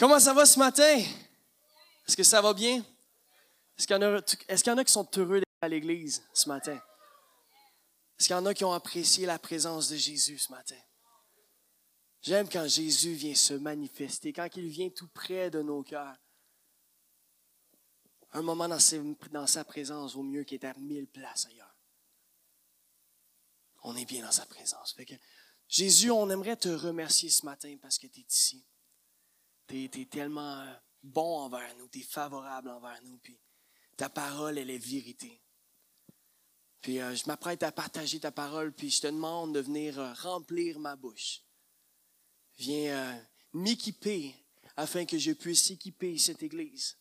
[0.00, 0.96] Comment ça va ce matin?
[2.08, 2.82] Est-ce que ça va bien?
[3.76, 6.80] Est-ce qu'il y, en a- qui sont heureux d'être à l'église ce matin?
[8.18, 10.78] Est-ce qu'il y en a qui ont apprécié la présence de Jésus ce matin?
[12.22, 16.16] J'aime quand Jésus vient se manifester, quand il vient tout près de nos cœurs.
[18.32, 21.76] Un moment dans, sa présence vaut mieux qu'il est à mille places ailleurs.
[23.82, 24.96] On est bien dans sa présence.
[25.68, 28.64] Jésus, on aimerait te remercier ce matin parce que tu es ici.
[29.70, 33.38] Tu es, tellement euh, bon envers nous, tu es favorable envers nous, puis
[33.96, 35.40] ta parole, elle est vérité.
[36.80, 40.12] Puis euh, je m'apprête à partager ta parole, puis je te demande de venir euh,
[40.14, 41.44] remplir ma bouche.
[42.58, 44.34] Viens m'équiper
[44.76, 46.98] afin que je puisse équiper cette Église,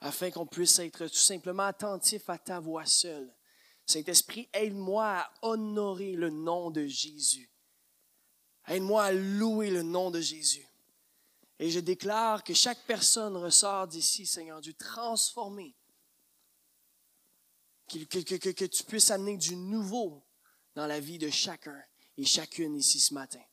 [0.00, 3.36] afin qu'on puisse être tout simplement attentif à ta voix seule.
[3.84, 7.50] Saint-Esprit, aide-moi à honorer le nom de Jésus.
[8.66, 10.71] Aide-moi à louer le nom de Jésus.
[11.62, 15.76] Et je déclare que chaque personne ressort d'ici, Seigneur Dieu, transformée.
[17.88, 17.98] Que,
[18.50, 20.26] que- tu puisses amener du nouveau
[20.74, 21.80] dans la vie de chacun
[22.16, 23.44] et chacune ici ce matin.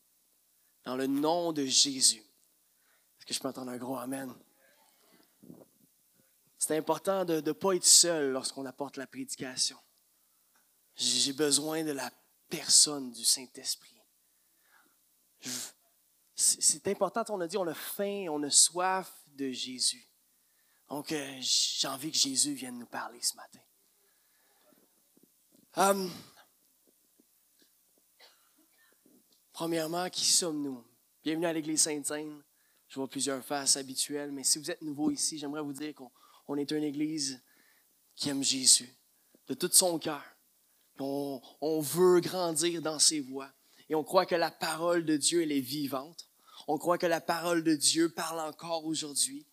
[0.85, 2.17] Dans le nom de Jésus.
[3.19, 4.33] Est-ce que je peux entendre un gros Amen?
[6.57, 9.77] C'est important de ne pas être seul lorsqu'on apporte la prédication.
[10.95, 12.11] J'ai besoin de la
[12.49, 14.01] personne du Saint-Esprit.
[16.41, 20.07] C'est important, on a dit, on a faim, on a soif de Jésus.
[20.87, 23.59] Donc, euh, j'ai envie que Jésus vienne nous parler ce matin.
[25.75, 26.09] Hum,
[29.51, 30.81] premièrement, qui sommes-nous?
[31.23, 32.41] Bienvenue à l'Église Sainte-Sainte.
[32.87, 36.09] Je vois plusieurs faces habituelles, mais si vous êtes nouveau ici, j'aimerais vous dire qu'on
[36.47, 37.43] on est une Église
[38.15, 38.97] qui aime Jésus
[39.49, 40.23] de tout son cœur.
[40.99, 43.51] On, on veut grandir dans ses voies.
[43.89, 46.28] Et on croit que la parole de Dieu, elle est vivante.
[46.67, 49.45] On croit que la parole de Dieu parle encore aujourd'hui.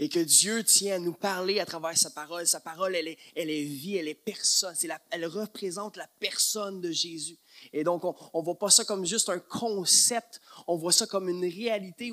[0.00, 2.46] Et que Dieu tient à nous parler à travers sa parole.
[2.46, 4.74] Sa parole, elle est, elle vie, elle est personne.
[5.10, 7.36] Elle représente la personne de Jésus.
[7.72, 10.40] Et donc, on ne voit pas ça comme juste un concept.
[10.68, 12.12] On voit ça comme une réalité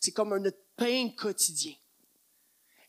[0.00, 1.74] c'est comme notre pain quotidien.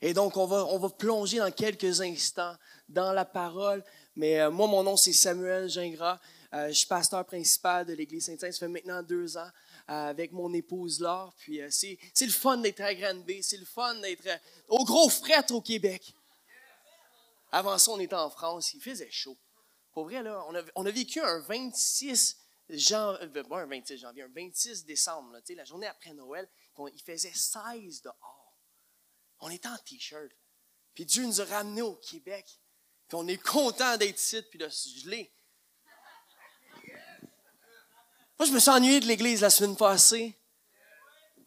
[0.02, 2.56] Et donc, on va, on va plonger dans quelques instants
[2.88, 3.84] dans la parole.
[4.16, 6.20] Mais euh, moi, mon nom, c'est Samuel Gingras.
[6.54, 8.54] Euh, je suis pasteur principal de l'Église Sainte-Sainte.
[8.54, 9.50] Ça fait maintenant deux ans
[9.90, 11.34] avec mon épouse Laure.
[11.40, 13.42] Puis euh, c'est, c'est le fun d'être à Grande-Bay.
[13.42, 16.14] C'est le fun d'être euh, au gros fret au Québec.
[17.52, 18.74] Avant ça, on était en France.
[18.76, 19.38] Il faisait chaud.
[19.92, 22.38] Pour vrai, là, on a, on a vécu un 26
[22.70, 26.48] janvier, un 26 janvier, un 26 décembre, là, la journée après Noël.
[26.94, 28.54] il faisait 16 dehors.
[29.40, 30.32] On était en T-shirt.
[30.94, 32.46] Puis Dieu nous a ramenés au Québec.
[33.08, 35.32] Puis on est content d'être ici puis de se geler.
[38.40, 40.34] Moi, je me suis ennuyé de l'Église la semaine passée.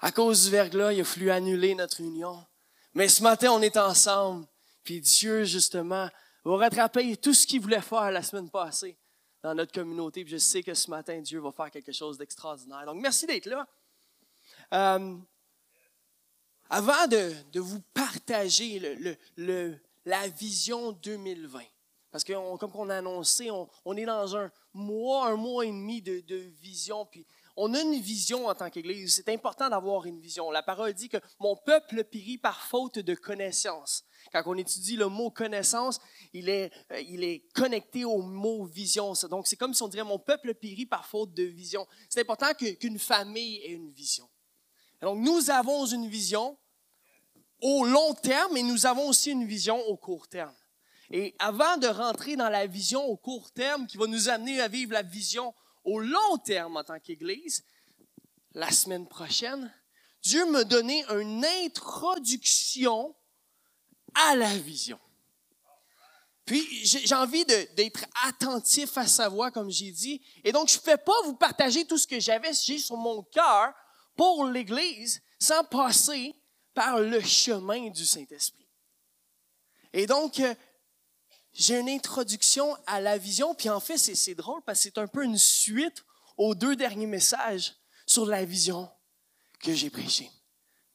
[0.00, 2.44] À cause du verglas, il a fallu annuler notre union.
[2.92, 4.47] Mais ce matin, on est ensemble.
[4.84, 6.08] Puis Dieu, justement,
[6.44, 8.98] va rattraper tout ce qu'il voulait faire la semaine passée
[9.42, 10.22] dans notre communauté.
[10.25, 12.84] Puis je sais que ce matin, Dieu va faire quelque chose d'extraordinaire.
[12.84, 13.66] Donc, merci d'être là.
[14.75, 15.16] Euh,
[16.69, 21.60] avant de, de vous partager le- le- le- la vision 2020,
[22.12, 25.70] parce que on- comme on a annoncé, on, est dans un mois, un mois et
[25.70, 26.22] demi de,
[26.60, 29.16] vision, puis on a une vision en tant qu'Église.
[29.16, 30.50] C'est important d'avoir une vision.
[30.50, 34.04] La parole dit que mon peuple périt par faute de connaissance.
[34.30, 36.00] Quand on étudie le mot connaissance,
[36.32, 39.14] il est, euh, il est connecté au mot vision.
[39.30, 41.86] Donc, c'est comme si on dirait mon peuple périt par faute de vision.
[42.08, 44.28] C'est important qu'une famille ait une vision.
[45.00, 46.56] Donc, nous avons une vision
[47.60, 50.54] au long terme, mais nous avons aussi une vision au court terme.
[51.12, 54.68] Et avant de rentrer dans la vision au court terme qui va nous amener à
[54.68, 57.62] vivre la vision au long terme en tant qu'Église,
[58.54, 59.70] la semaine prochaine,
[60.22, 63.14] Dieu m'a donné une introduction
[64.14, 64.98] à la vision.
[66.46, 70.22] Puis j'ai envie d'être attentif à sa voix, comme j'ai dit.
[70.44, 73.74] Et donc, je ne peux pas vous partager tout ce que j'avais sur mon cœur
[74.16, 76.34] pour l'Église sans passer
[76.72, 78.66] par le chemin du Saint-Esprit.
[79.92, 80.54] Et donc, euh,
[81.52, 85.06] j'ai une introduction à la vision, puis en fait, c'est drôle parce que c'est un
[85.06, 86.04] peu une suite
[86.37, 87.75] aux deux derniers messages
[88.06, 88.90] sur la vision
[89.60, 90.31] que j'ai prêché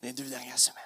[0.01, 0.83] les deux dernières semaines.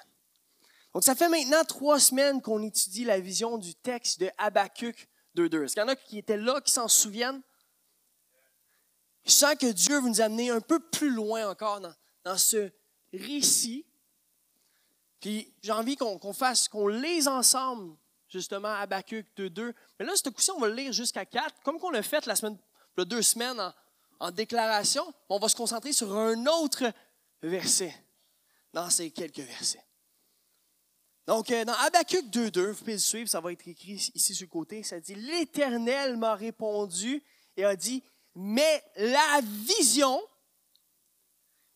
[0.94, 5.64] Donc, ça fait maintenant trois semaines qu'on étudie la vision du texte de Habakkuk 2.2.
[5.64, 7.42] Est-ce qu'il y en a qui étaient là, qui s'en souviennent?
[9.24, 11.80] Je sens que Dieu veut nous amener un peu plus loin encore
[12.26, 12.72] dans, ce
[13.14, 13.86] récit.
[15.22, 17.96] Puis j'ai envie qu'on fasse, qu'on lise ensemble,
[18.32, 19.74] justement, Habakkuk 2.2.
[20.00, 22.36] Mais là, ce coup-ci, on va le lire jusqu'à 4, comme qu'on l'a fait la
[22.36, 22.58] semaine,
[22.98, 23.74] deux semaines
[24.20, 25.04] en, déclaration.
[25.30, 26.92] On va se concentrer sur un autre
[27.42, 27.94] verset
[28.74, 29.84] dans ces quelques versets.
[31.28, 34.46] Donc, euh, dans Habakkuk 2.2, vous pouvez le suivre, ça va être écrit ici sur
[34.46, 37.24] le côté, ça dit, l'Éternel m'a répondu
[37.58, 38.04] et a dit,
[38.36, 40.22] mais la vision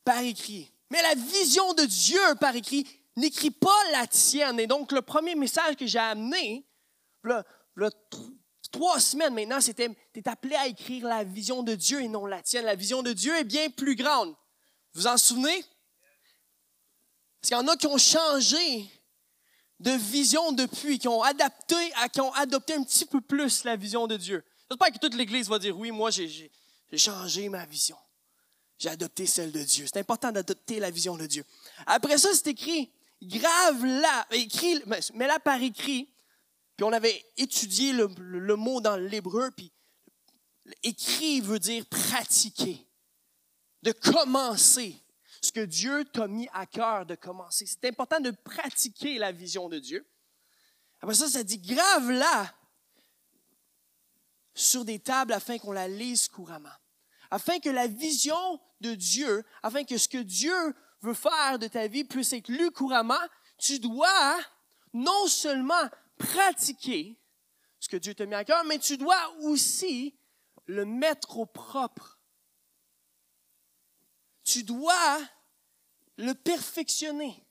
[0.04, 4.59] par écrit, mais la vision de Dieu par écrit, n'écrit pas la tienne.
[4.59, 6.65] Et donc, le premier message que j'ai amené,
[8.71, 12.25] trois semaines maintenant, c'était, tu es appelé à écrire la vision de Dieu et non
[12.25, 12.65] la tienne.
[12.65, 14.35] La vision de Dieu est bien plus grande.
[14.94, 15.63] Vous en souvenez?
[17.41, 18.89] Parce qu'il y en a qui ont changé
[19.79, 21.75] de vision depuis, qui ont adapté,
[22.13, 24.44] qui ont adopté un petit peu plus la vision de Dieu.
[24.69, 26.51] J'espère que toute l'Église va dire oui, moi j'ai
[26.97, 27.97] changé ma vision.
[28.77, 29.85] J'ai adopté celle de Dieu.
[29.85, 31.45] C'est important d'adopter la vision de Dieu.
[31.85, 32.91] Après ça, c'est écrit,
[33.25, 34.81] grave-la, écrit,
[35.13, 36.10] mets-la par écrit.
[36.75, 39.72] Puis on avait étudié le, le mot dans l'hébreu, puis
[40.83, 42.86] écrit veut dire pratiquer,
[43.83, 45.01] de commencer
[45.42, 47.66] ce que Dieu t'a mis à cœur de commencer.
[47.66, 50.06] C'est important de pratiquer la vision de Dieu.
[51.01, 52.54] Après ça, ça dit grave-la
[54.54, 56.69] sur des tables afin qu'on la lise couramment.
[57.30, 60.75] Afin que la vision de Dieu, afin que ce que Dieu
[61.06, 63.13] veut faire de ta vie puisse être lu couramment,
[63.57, 64.38] tu dois
[64.94, 67.18] non seulement pratiquer
[67.80, 70.18] ce que Dieu t'a mis à cœur, mais tu dois aussi
[70.66, 72.19] le mettre au propre.
[74.44, 75.19] Tu dois
[76.18, 77.46] le perfectionner.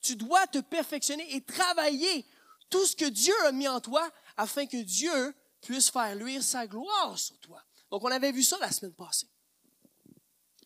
[0.00, 2.26] Tu dois te perfectionner et travailler
[2.68, 6.66] tout ce que Dieu a mis en toi afin que Dieu puisse faire luire sa
[6.66, 7.62] gloire sur toi.
[7.90, 9.28] Donc, on avait vu ça la semaine passée.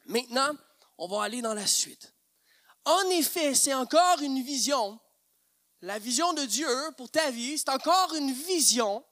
[0.06, 0.52] Maintenant,
[0.98, 2.13] on va aller dans la suite.
[2.84, 5.00] En effet, c'est encore une vision.
[5.80, 9.04] La vision de Dieu pour ta vie, c'est encore une vision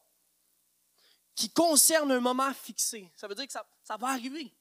[1.35, 3.11] qui concerne un moment fixé.
[3.17, 4.53] Ça veut dire que ça, va arriver.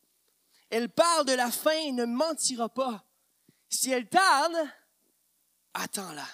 [0.70, 3.04] Elle parle de la fin et ne mentira pas.
[3.70, 4.56] Si elle tarde,
[5.74, 6.28] attends-la.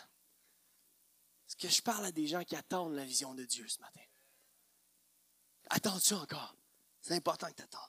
[1.48, 4.02] Est-ce que je parle à des gens qui attendent la vision de Dieu ce matin?
[5.70, 6.56] Attends-tu encore?
[7.02, 7.82] C'est important que tu attendes.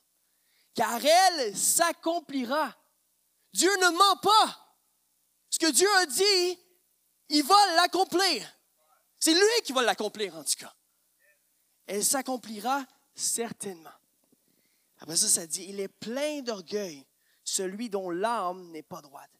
[0.74, 2.74] Car elle s'accomplira.
[3.52, 4.67] Dieu ne ment pas.
[5.50, 6.58] Ce que Dieu a dit,
[7.30, 8.46] il va l'accomplir.
[9.18, 10.74] C'est lui qui va l'accomplir en tout cas.
[11.86, 13.90] Elle s'accomplira certainement.
[14.98, 17.06] Après ça, ça dit, il est plein d'orgueil,
[17.44, 19.30] celui dont l'âme n'est pas droite.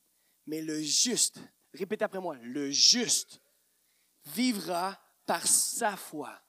[0.46, 1.38] Mais le juste,
[1.75, 3.40] répétez après moi, le juste
[4.25, 6.40] vivra par sa foi.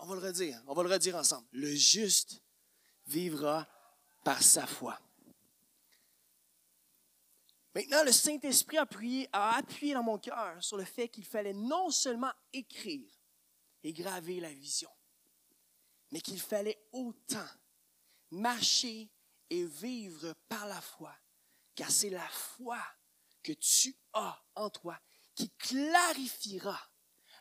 [0.00, 1.46] On va, le redire, on va le redire ensemble.
[1.52, 2.42] Le juste
[3.06, 3.68] vivra
[4.24, 4.98] par sa foi.
[7.74, 8.78] Maintenant, le Saint-Esprit
[9.32, 13.10] a, appuyé dans mon cœur sur le fait qu'il fallait non seulement écrire
[13.82, 14.90] et graver la vision,
[16.12, 17.48] mais qu'il fallait autant
[18.30, 19.10] marcher
[19.50, 21.14] et vivre par la foi
[21.74, 22.78] car c'est la foi
[23.42, 24.98] que tu as en toi
[25.34, 26.80] qui clarifiera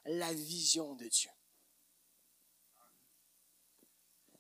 [0.05, 1.29] la vision de Dieu.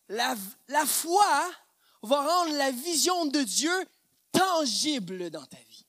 [0.09, 1.51] La foi
[2.01, 3.87] va rendre la vision de Dieu
[4.33, 5.87] tangible dans ta vie?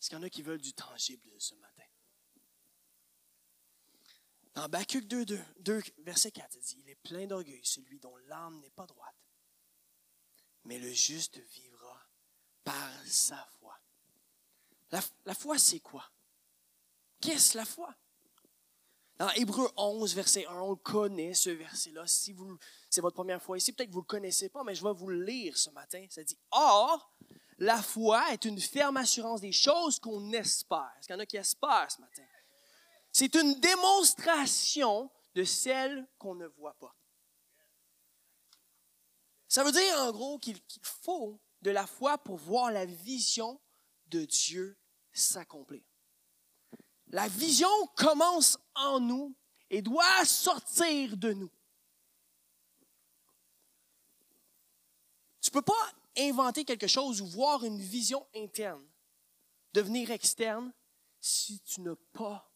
[0.00, 1.84] Est-ce qu'il y en a qui veulent du tangible ce matin?
[4.54, 8.58] Dans 2, 2, 2, verset 4, il dit, il est plein d'orgueil, celui dont l'âme
[8.60, 9.22] n'est pas droite
[10.64, 12.00] mais le juste vivra
[12.64, 13.78] par sa foi.
[15.24, 16.08] La, foi, c'est quoi?
[17.20, 17.94] Qu'est-ce la foi?
[19.18, 22.06] Dans Hébreu 11, verset 1, on connaît ce verset-là.
[22.06, 22.58] Si vous,
[22.90, 24.92] c'est votre première fois ici, peut-être que vous ne le connaissez pas, mais je vais
[24.92, 26.04] vous le lire ce matin.
[26.10, 27.12] Ça dit, Or,
[27.58, 30.90] la foi est une ferme assurance des choses qu'on espère.
[30.98, 32.22] Est-ce qu'il y en a qui espèrent ce matin?
[33.12, 36.96] C'est une démonstration de celles qu'on ne voit pas.
[39.46, 43.60] Ça veut dire en gros qu'il faut de la foi pour voir la vision
[44.06, 44.78] de Dieu
[45.12, 45.82] s'accomplir.
[47.12, 49.36] La vision commence en nous
[49.70, 51.50] et doit sortir de nous.
[55.40, 58.86] Tu ne peux pas inventer quelque chose ou voir une vision interne
[59.72, 60.72] devenir externe
[61.20, 62.50] si tu n'as pas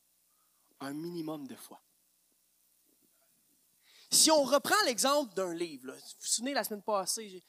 [0.80, 1.82] un minimum de foi.
[4.10, 7.42] Si on reprend l'exemple d'un livre, vous vous souvenez, la semaine passée,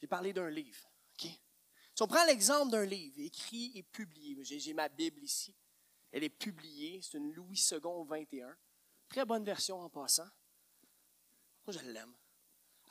[0.00, 0.88] j'ai parlé d'un livre.
[1.16, 5.54] Si on prend l'exemple d'un livre écrit et publié, j'ai ma Bible ici,
[6.14, 8.56] elle est publiée, c'est une Louis II 21.
[9.08, 10.28] Très bonne version en passant.
[11.66, 12.14] Moi, je l'aime.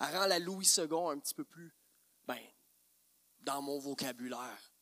[0.01, 1.73] Elle rend la Louis II un petit peu plus,
[2.25, 2.41] ben,
[3.39, 4.73] dans mon vocabulaire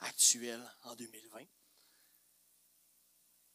[0.00, 1.40] actuel en 2020.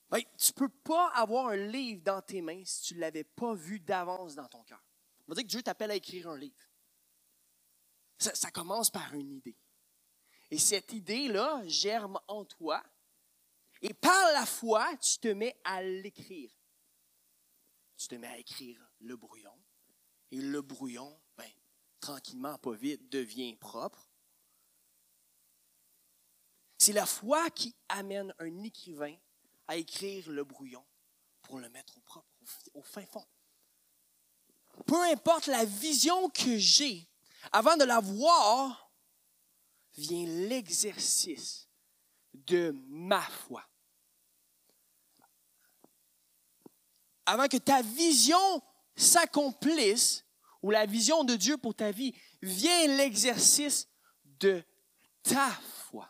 [0.10, 3.24] Ben, tu ne peux pas avoir un livre dans tes mains si tu ne l'avais
[3.24, 4.84] pas vu d'avance dans ton cœur.
[5.28, 6.58] On va dire que Dieu t'appelle à écrire un livre.
[8.18, 9.60] Ça, commence par une idée.
[10.50, 12.84] Et cette idée-là germe en toi.
[13.84, 16.50] Et par la foi, tu te mets à l'écrire.
[17.98, 19.54] Tu te mets à écrire le brouillon.
[20.32, 21.50] Et le brouillon, ben,
[22.00, 24.10] tranquillement, pas vite, devient propre.
[26.78, 29.16] C'est la foi qui amène un écrivain
[29.68, 30.86] à écrire le brouillon
[31.42, 32.28] pour le mettre au propre,
[32.74, 33.26] au fin fond.
[34.88, 37.06] Peu importe la vision que j'ai,
[37.52, 38.90] avant de la voir,
[39.98, 41.68] vient l'exercice
[42.34, 43.64] de ma foi.
[47.26, 48.62] Avant que ta vision
[48.96, 50.26] s'accomplisse,
[50.62, 53.88] ou la vision de Dieu pour ta vie, vient l'exercice
[54.40, 54.64] de
[55.22, 56.10] ta foi.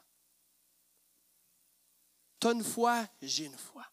[2.39, 3.85] Tu as une foi, j'ai une foi.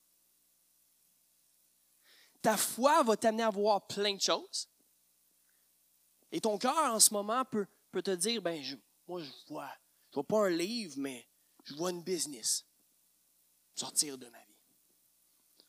[2.42, 4.68] Ta foi va t'amener à voir plein de choses.
[6.32, 7.66] Et ton cœur, en ce moment, peut,
[8.02, 8.62] te dire, ben,
[9.06, 9.70] moi, je vois,
[10.10, 11.26] je vois pas un livre, mais
[11.64, 12.66] je vois une business
[13.74, 14.56] sortir de ma vie.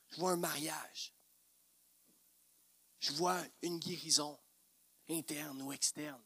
[0.10, 1.14] Je vois un mariage.
[3.02, 4.40] Je vois une guérison
[5.10, 6.24] interne ou externe.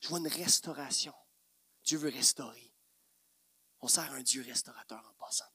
[0.00, 1.14] Je vois une restauration.
[1.84, 2.74] Dieu veut restaurer.
[3.80, 5.46] On sert un Dieu restaurateur en passant.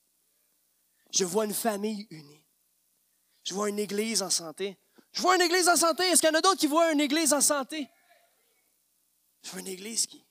[1.12, 2.42] Je vois une famille unie.
[3.44, 4.80] Je vois une église en santé.
[5.12, 6.04] Je vois une église en santé.
[6.04, 7.90] Est-ce qu'il y en a d'autres qui voient une église en santé?
[9.44, 10.26] Je vois une église qui,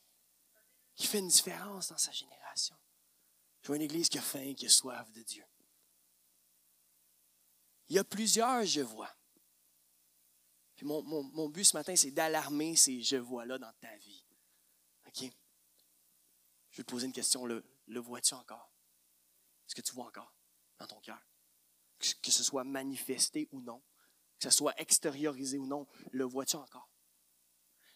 [0.94, 2.76] qui fait une différence dans sa génération.
[3.60, 5.44] Je vois une église qui a faim, qui a soif de Dieu.
[7.88, 9.14] Il y a plusieurs je vois.
[10.80, 14.24] Puis mon, mon but ce matin, c'est d'alarmer ces je vois-là dans ta vie.
[15.06, 15.30] OK?
[16.70, 17.44] Je vais te poser une question.
[17.44, 18.72] Le, le vois-tu encore?
[19.66, 20.32] Est-ce que tu vois encore
[20.78, 21.20] dans ton cœur?
[21.98, 23.82] Que ce soit manifesté ou non,
[24.38, 26.88] que ce soit extériorisé ou non, le vois-tu encore?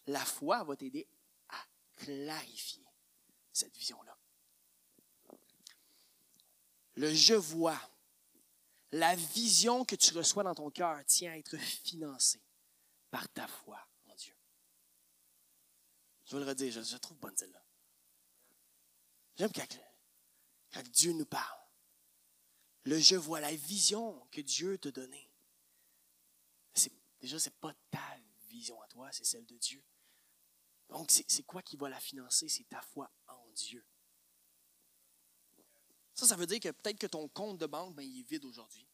[0.06, 1.08] La foi va t'aider
[1.48, 1.64] à
[1.96, 2.84] clarifier
[3.50, 4.14] cette vision-là.
[6.96, 7.80] Le je vois,
[8.92, 12.42] la vision que tu reçois dans ton cœur tient à être financée
[13.14, 14.36] par ta foi en Dieu.
[16.24, 17.64] Je veux le redire, je, trouve bonne celle-là.
[19.36, 21.60] J'aime quand, Dieu nous parle.
[22.82, 25.30] Le je vois, la vision que Dieu t'a donnée.
[27.20, 28.18] Déjà, ce n'est pas ta
[28.48, 29.84] vision à toi, c'est celle de Dieu.
[30.88, 32.48] Donc, c'est quoi qui va la financer?
[32.48, 33.86] C'est ta foi en Dieu.
[36.14, 38.44] Ça, ça veut dire que peut-être que ton compte de banque, ben, il est vide
[38.44, 38.88] aujourd'hui.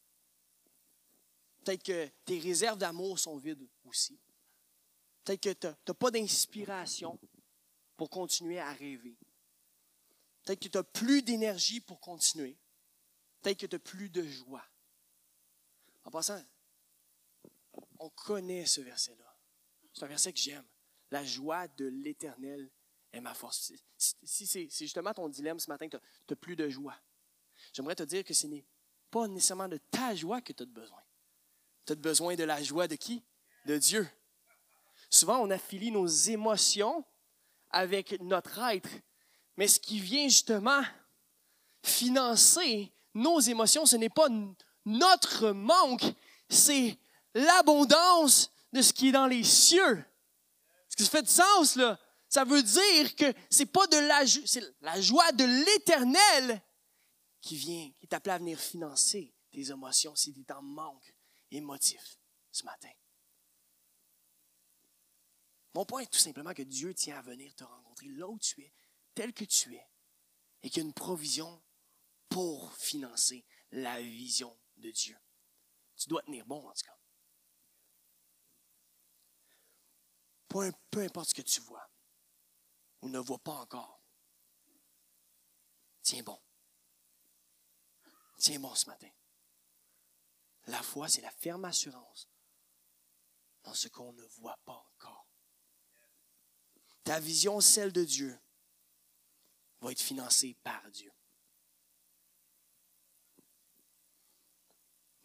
[1.63, 4.19] Peut-être que tes réserves d'amour sont vides aussi.
[5.23, 7.19] Peut-être que tu n'as pas d'inspiration
[7.95, 9.15] pour continuer à rêver.
[10.43, 12.57] Peut-être que tu n'as plus d'énergie pour continuer.
[13.41, 14.65] Peut-être que tu n'as plus de joie.
[16.03, 16.43] En passant,
[17.99, 19.37] on connaît ce verset-là.
[19.93, 20.65] C'est un verset que j'aime.
[21.11, 22.71] La joie de l'Éternel
[23.11, 23.73] est ma force.
[23.97, 26.97] Si, c'est justement ton dilemme ce matin, tu n'as plus de joie,
[27.73, 28.65] j'aimerais te dire que ce n'est
[29.11, 31.03] pas nécessairement de ta joie que tu as besoin.
[31.99, 33.23] Besoin de la joie de qui?
[33.65, 34.07] De Dieu.
[35.09, 37.03] Souvent, on affilie nos émotions
[37.69, 38.89] avec notre être.
[39.57, 40.81] Mais ce qui vient justement
[41.83, 44.27] financer nos émotions, ce n'est pas
[44.85, 46.05] notre manque,
[46.49, 46.97] c'est
[47.33, 49.97] l'abondance de ce qui est dans les cieux.
[49.97, 51.99] Est-ce que ça fait du sens, là?
[52.29, 56.61] Ça veut dire que c'est pas de la, c'est la joie de l'éternel
[57.41, 61.13] qui vient, qui t'appelle à venir financer tes émotions si tu en manque
[61.51, 62.17] émotif
[62.51, 62.91] ce matin.
[65.73, 68.61] Mon point est tout simplement que Dieu tient à venir te rencontrer là où tu
[68.61, 68.73] es,
[69.13, 69.87] tel que tu es,
[70.63, 71.61] et qu'il y a une provision
[72.29, 75.17] pour financer la vision de Dieu.
[75.95, 76.97] Tu dois tenir bon, en tout cas.
[80.47, 81.89] Peu, peu importe ce que tu vois
[83.01, 84.01] ou ne vois pas encore,
[86.01, 86.39] tiens bon.
[88.37, 89.09] Tiens bon ce matin.
[90.67, 92.29] La foi, c'est la ferme assurance
[93.63, 95.27] dans ce qu'on ne voit pas encore.
[97.03, 98.39] Ta vision, celle de Dieu,
[99.81, 101.11] va être financée par Dieu.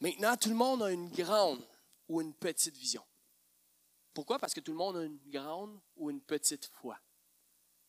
[0.01, 1.67] Maintenant, tout le monde a une grande
[2.09, 3.05] ou une petite vision.
[4.13, 4.39] Pourquoi?
[4.39, 6.99] Parce que tout le monde a une grande ou une petite foi.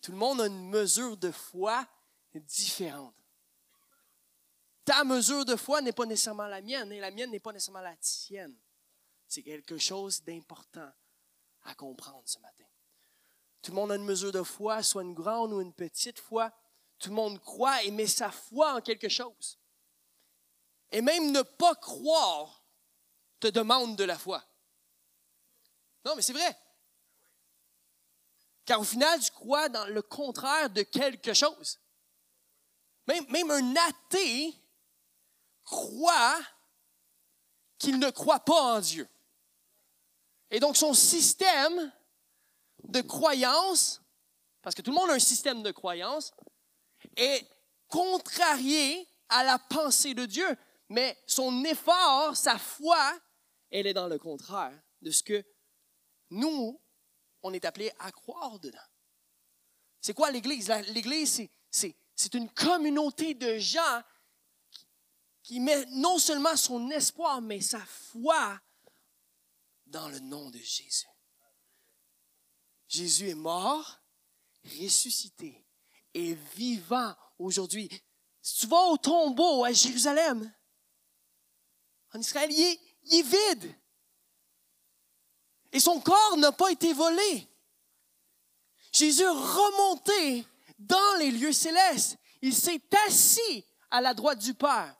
[0.01, 1.87] Tout le monde a une mesure de foi
[2.33, 3.16] différente.
[4.87, 7.81] Ta mesure de foi n'est pas nécessairement la mienne et la mienne n'est pas nécessairement
[7.81, 8.55] la tienne.
[9.27, 10.89] C'est quelque chose d'important
[11.63, 12.63] à comprendre ce matin.
[13.61, 16.53] Tout le monde a une mesure de foi, soit une grande ou une petite foi.
[16.99, 19.59] Tout le monde croit et met sa foi en quelque chose.
[20.93, 22.63] Et même ne pas croire
[23.41, 24.41] te demande de la foi.
[26.05, 26.57] Non, mais c'est vrai.
[28.63, 31.77] Car au final, tu croit dans le contraire de quelque chose.
[33.05, 34.55] Même, même un athée
[35.67, 36.39] croit
[37.77, 39.07] qu'il ne croit pas en Dieu.
[40.49, 41.91] Et donc son système
[42.85, 44.01] de croyance,
[44.61, 46.31] parce que tout le monde a un système de croyance,
[47.15, 47.45] est
[47.87, 50.47] contrarié à la pensée de Dieu.
[50.89, 53.19] Mais son effort, sa foi,
[53.69, 55.45] elle est dans le contraire de ce que
[56.29, 56.81] nous,
[57.43, 58.79] on est appelé à croire dedans.
[59.99, 60.69] C'est quoi l'Église?
[60.87, 64.01] L'Église, c'est une communauté de gens
[65.47, 68.59] qui met non seulement son espoir, mais sa foi
[69.85, 71.07] dans le nom de Jésus.
[72.89, 73.97] Jésus est mort,
[74.65, 75.65] ressuscité
[76.13, 77.89] et vivant aujourd'hui.
[78.41, 80.53] Si tu vas au tombeau à Jérusalem,
[82.13, 83.73] en Israël, il est, vide.
[85.71, 87.47] Et son corps n'a pas été volé.
[88.91, 90.45] Jésus remonté
[90.77, 92.17] dans les lieux célestes.
[92.41, 94.96] Il s'est assis à la droite du Père.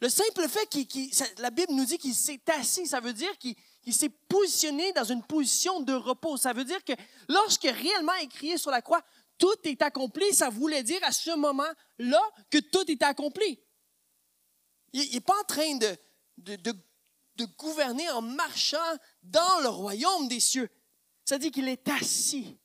[0.00, 3.56] Le simple fait qu'il, la Bible nous dit qu'il s'est assis, ça veut dire qu'il,
[3.92, 6.36] s'est positionné dans une position de repos.
[6.36, 6.92] Ça veut dire que
[7.28, 9.02] lorsque réellement est crié sur la croix,
[9.38, 13.58] tout est accompli, ça voulait dire à ce moment-là que tout est accompli.
[14.92, 15.96] Il n'est pas en train de,
[16.38, 16.72] de,
[17.36, 20.70] de gouverner en marchant dans le royaume des cieux.
[21.24, 22.58] Ça dit qu'il est assis,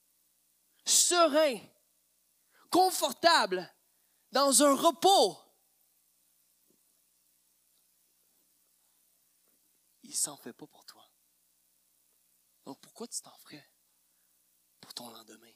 [0.85, 1.57] serein,
[2.69, 3.69] confortable,
[4.31, 5.37] dans un repos.
[10.11, 11.09] Il s'en fait pas pour toi.
[12.65, 13.71] Donc pourquoi tu t'en ferais
[14.81, 15.53] pour ton lendemain?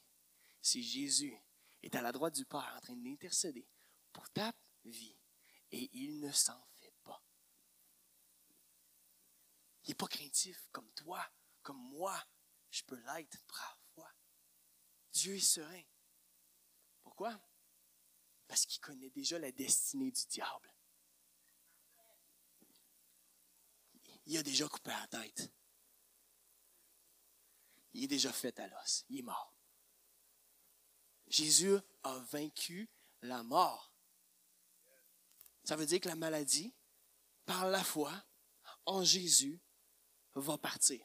[0.61, 1.37] Si Jésus
[1.83, 3.67] est à la droite du Père en train d'intercéder
[4.13, 4.53] pour ta
[4.85, 5.19] vie
[5.71, 6.65] et il ne s'en
[9.83, 11.21] Il n'est pas craintif comme toi,
[11.61, 12.17] comme moi.
[12.71, 14.09] Je peux l'être parfois.
[15.11, 15.83] Dieu est serein.
[17.03, 17.37] Pourquoi?
[18.47, 20.74] Parce qu'il connaît déjà la destinée du diable.
[24.25, 25.51] Il a déjà coupé la tête.
[27.93, 29.05] Il est déjà fait à l'os.
[29.09, 29.55] Il est mort.
[31.27, 32.89] Jésus a vaincu
[33.21, 33.91] la mort.
[35.63, 36.73] Ça veut dire que la maladie,
[37.45, 38.11] par la foi
[38.85, 39.59] en Jésus,
[40.35, 41.03] va partir.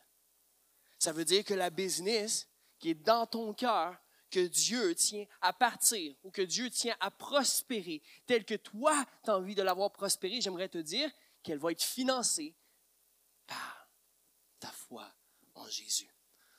[0.99, 3.97] Ça veut dire que la business qui est dans ton cœur,
[4.31, 9.31] que Dieu tient à partir ou que Dieu tient à prospérer, telle que toi, tu
[9.31, 11.11] as envie de l'avoir prospérée, j'aimerais te dire
[11.43, 12.55] qu'elle va être financée
[13.51, 13.89] par
[14.61, 15.07] ta foi
[15.55, 16.09] en Jésus.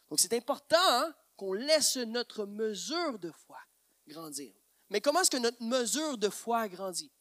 [0.10, 3.60] Donc c'est important hein, qu'on laisse notre mesure de foi
[4.08, 4.54] grandir.
[4.89, 7.12] Mais comment est-ce que notre mesure de foi grandit?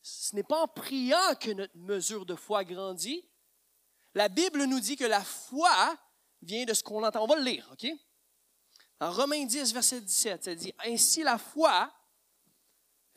[0.00, 3.22] Ce n'est pas en priant que notre mesure de foi grandit,
[4.14, 5.98] la Bible nous dit que la foi
[6.40, 7.22] vient de ce qu'on entend.
[7.22, 7.86] On va le lire, OK?
[9.00, 11.92] En Romains 10, verset 17, ça dit Ainsi la foi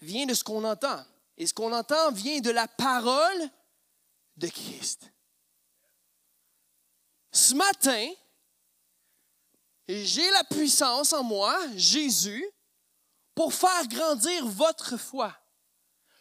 [0.01, 1.01] vient de ce qu'on entend.
[1.37, 3.49] Et ce qu'on entend vient de la parole
[4.39, 5.11] de Christ.
[7.31, 8.11] Ce matin,
[9.87, 12.45] j'ai la puissance en moi, Jésus,
[13.35, 15.35] pour faire grandir votre foi.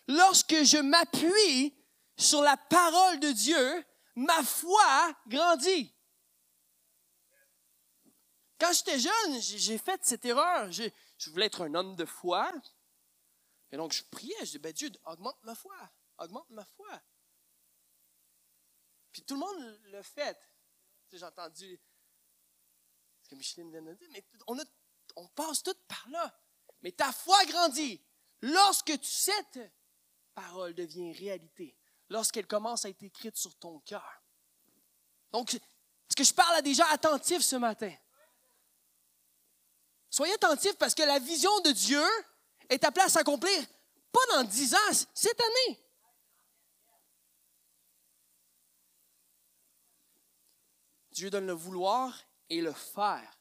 [0.07, 1.75] Lorsque je m'appuie
[2.17, 3.85] sur la parole de Dieu,
[4.17, 5.95] ma foi grandit.
[8.59, 10.71] Quand j'étais jeune, j'ai fait cette erreur.
[10.73, 12.53] Je voulais être un homme de foi.
[13.71, 15.77] Et donc, je priais, je disais, ben Dieu, augmente ma foi,
[16.19, 17.01] augmente ma foi.
[19.27, 20.39] Tout le monde le fait.
[21.13, 21.81] J'ai entendu
[23.23, 24.25] ce que Micheline vient de dire, mais
[25.17, 26.39] on, passe tout par là.
[26.83, 28.01] Mais ta foi grandit
[28.43, 29.59] lorsque tu, cette
[30.35, 31.77] parole devient réalité
[32.09, 34.23] lorsqu'elle commence à être écrite sur ton cœur.
[35.33, 37.93] Donc, est-ce que je parle à des gens attentifs ce matin?
[40.11, 42.05] Soyez attentifs parce que la vision de Dieu
[42.69, 43.67] est appelée à s'accomplir
[44.11, 45.79] pas dans dix ans, cette année.
[51.19, 52.17] Dieu donne le vouloir
[52.49, 53.41] et le faire.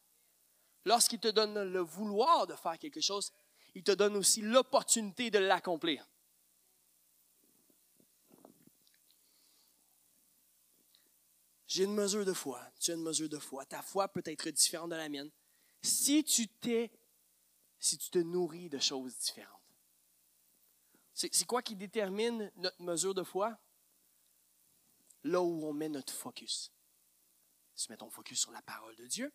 [0.83, 3.31] Lorsqu'il te donne le vouloir de faire quelque chose,
[3.75, 6.09] il te donne aussi l'opportunité de l'accomplir.
[11.67, 12.67] J'ai une mesure de foi.
[12.79, 13.63] Tu as une mesure de foi.
[13.65, 15.29] Ta foi peut être différente de la mienne.
[15.83, 16.89] Si tu t'es,
[17.77, 19.53] si tu te nourris de choses différentes.
[21.13, 23.55] C'est quoi qui détermine notre mesure de foi?
[25.23, 26.71] Là où on met notre focus.
[27.77, 29.31] Si tu mets ton focus sur la parole de Dieu,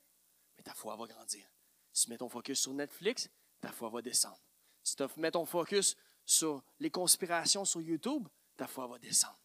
[0.62, 1.50] ta foi va grandir.
[1.94, 4.42] Si tu mets ton focus sur Netflix, ta foi va descendre.
[4.82, 9.42] Si tu mets ton focus sur les conspirations sur YouTube, ta foi va descendre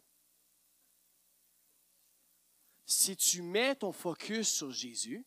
[2.87, 5.25] si tu mets ton focus sur Jésus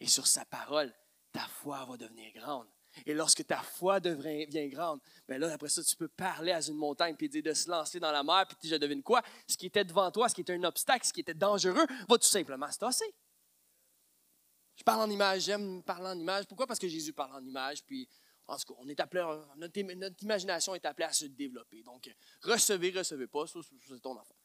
[0.00, 0.92] et sur sa parole,
[1.30, 2.71] ta foi va devenir grande.
[3.06, 6.76] Et lorsque ta foi devient grande, ben là, après ça, tu peux parler à une
[6.76, 9.22] montagne puis dire de se lancer dans la mer, puis je devine quoi?
[9.48, 12.18] Ce qui était devant toi, ce qui était un obstacle, ce qui était dangereux, va
[12.18, 13.14] tout simplement se tasser.
[14.76, 16.46] Je parle en image, j'aime parler en image.
[16.46, 16.66] Pourquoi?
[16.66, 18.08] Parce que Jésus parle en image, puis
[18.46, 19.22] en tout cas, on est appelé,
[19.56, 21.82] notre, notre imagination est appelée à se développer.
[21.82, 24.36] Donc, recevez, recevez pas, c'est ton affaire.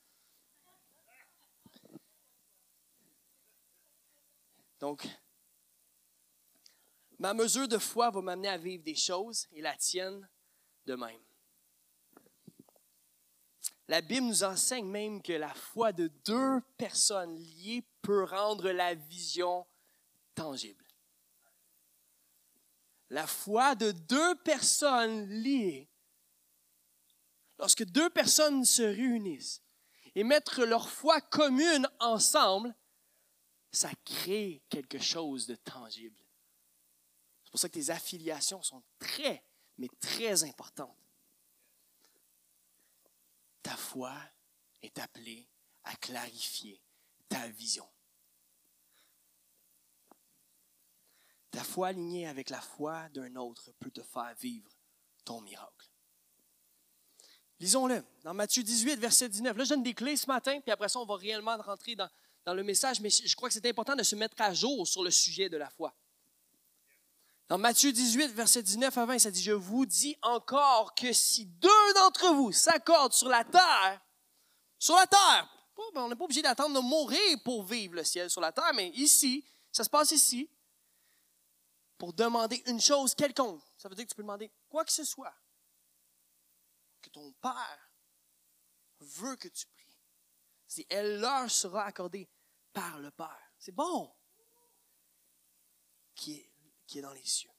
[4.79, 5.07] Donc,
[7.19, 10.27] ma mesure de foi va m'amener à vivre des choses et la tienne
[10.86, 11.21] de même.
[13.88, 18.93] La Bible nous enseigne même que la foi de deux personnes liées peut rendre la
[18.95, 19.65] vision
[20.36, 20.86] tangible.
[23.10, 25.89] La foi de deux personnes liées,
[27.58, 29.63] lorsque deux personnes se réunissent
[30.15, 32.75] et mettent leur foi commune ensemble,
[33.71, 36.26] ça crée quelque chose de tangible.
[37.57, 39.43] Pour ça que tes affiliations sont très,
[39.79, 40.95] mais très importantes.
[43.63, 44.13] Ta foi
[44.83, 45.49] est appelée
[45.83, 46.79] à clarifier
[47.27, 47.89] ta vision.
[51.49, 54.71] Ta foi alignée avec la foi d'un autre peut te faire vivre
[55.25, 55.89] ton miracle.
[57.59, 59.57] Lisons-le dans Matthieu 18, verset 19.
[59.57, 62.09] Là, je donne des clés ce matin, puis après ça, on va réellement rentrer dans,
[62.45, 65.03] dans le message, mais je crois que c'est important de se mettre à jour sur
[65.03, 65.95] le sujet de la foi.
[67.49, 71.45] Dans Matthieu 18, verset 19 à 20, ça dit, je vous dis encore que si
[71.45, 74.01] deux d'entre vous s'accordent sur la terre,
[74.77, 75.49] sur la terre,
[75.93, 78.73] ben, on n'est pas obligé d'attendre de mourir pour vivre le ciel sur la terre,
[78.73, 80.49] mais ici, ça se passe ici,
[81.97, 83.62] pour demander une chose quelconque.
[83.77, 85.33] Ça veut dire que tu peux demander quoi que ce soit,
[87.01, 87.91] que ton Père
[88.99, 89.97] veut que tu pries.
[90.67, 92.27] Si elle leur sera accordée
[92.73, 93.51] par le Père.
[93.57, 94.13] C'est bon.
[96.13, 96.51] Qui est,
[96.88, 97.52] qui est dans les cieux.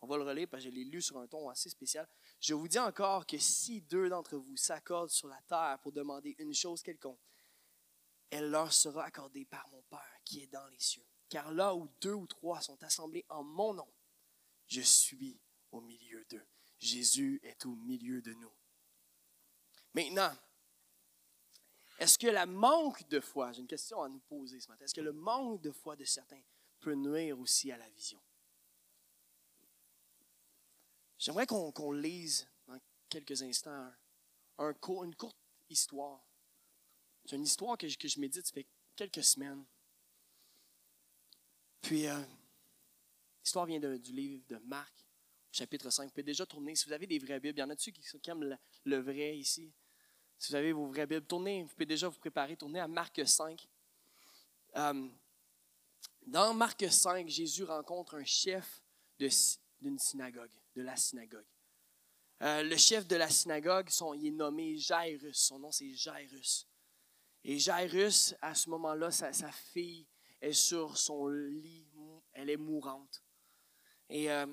[0.00, 2.08] On va le relire parce que je l'ai lu sur un ton assez spécial.
[2.40, 6.34] Je vous dis encore que si deux d'entre vous s'accordent sur la terre pour demander
[6.38, 7.20] une chose quelconque,
[8.28, 11.06] elle leur sera accordée par mon Père qui est dans les cieux.
[11.28, 13.88] Car là où deux ou trois sont assemblés en mon nom,
[14.66, 15.40] je suis
[15.70, 16.46] au milieu d'eux.
[16.78, 18.52] Jésus est au milieu de nous.
[19.94, 20.34] Maintenant,
[21.98, 24.94] est-ce que le manque de foi, j'ai une question à nous poser ce matin, est-ce
[24.94, 26.42] que le manque de foi de certains
[26.80, 28.20] peut nuire aussi à la vision?
[31.22, 33.92] J'aimerais qu'on lise dans quelques instants
[34.58, 35.38] un, une courte
[35.70, 36.20] histoire.
[37.24, 39.64] C'est une histoire que je, que je médite depuis quelques semaines.
[41.80, 42.20] Puis, euh,
[43.44, 44.92] l'histoire vient du livre de Marc,
[45.52, 46.06] chapitre 5.
[46.06, 46.74] Vous pouvez déjà tourner.
[46.74, 49.38] Si vous avez des vraies Bibles, il y en a-tu qui, qui aiment le vrai
[49.38, 49.72] ici?
[50.36, 53.24] Si vous avez vos vraies Bibles, tournez, vous pouvez déjà vous préparer, tournez à Marc
[53.24, 53.68] 5.
[54.74, 55.08] Euh,
[56.26, 58.82] dans Marc 5, Jésus rencontre un chef
[59.20, 61.46] d'une synagogue, de la synagogue.
[62.42, 65.38] Euh, le chef de la synagogue, il est nommé Jairus.
[65.38, 66.66] Son nom, c'est Jairus.
[67.44, 70.06] Et Jairus, à ce moment-là, sa, fille
[70.40, 71.86] est sur son lit,
[72.32, 73.22] elle est mourante.
[74.08, 74.46] Et euh,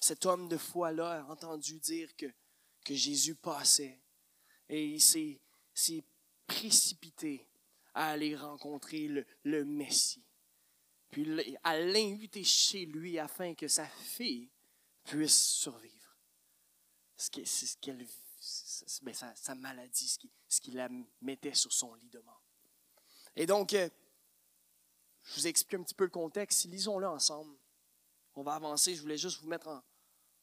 [0.00, 2.26] cet homme de foi-là a entendu dire que,
[2.84, 4.00] que Jésus passait
[4.68, 5.38] et il s'est
[6.46, 7.46] précipité
[7.94, 9.08] à aller rencontrer
[9.44, 10.24] le, Messie.
[11.10, 14.50] Puis à l'inviter chez lui afin que sa fille
[15.04, 16.16] puisse survivre.
[17.16, 18.06] C'est ce qu'elle,
[19.02, 20.88] ben, sa, maladie, ce qui, ce qui la
[21.20, 22.42] mettait sur son lit de mort.
[23.36, 23.88] Et donc, euh,
[25.22, 26.64] je vous explique un petit peu le contexte.
[26.64, 27.56] Lisons-le ensemble.
[28.34, 28.94] On va avancer.
[28.94, 29.82] Je voulais juste vous mettre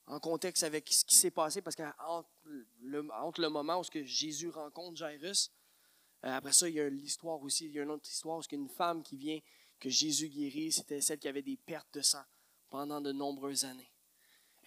[0.05, 2.29] en, contexte avec ce qui s'est passé, parce qu'entre
[2.81, 5.51] le, moment où que Jésus rencontre Jairus,
[6.25, 8.41] euh, après ça, il y a l'histoire aussi, il y a une autre histoire où
[8.41, 9.39] il une femme qui vient,
[9.79, 12.23] que Jésus guérit, c'était celle qui avait des pertes de sang
[12.69, 13.91] pendant de nombreuses années.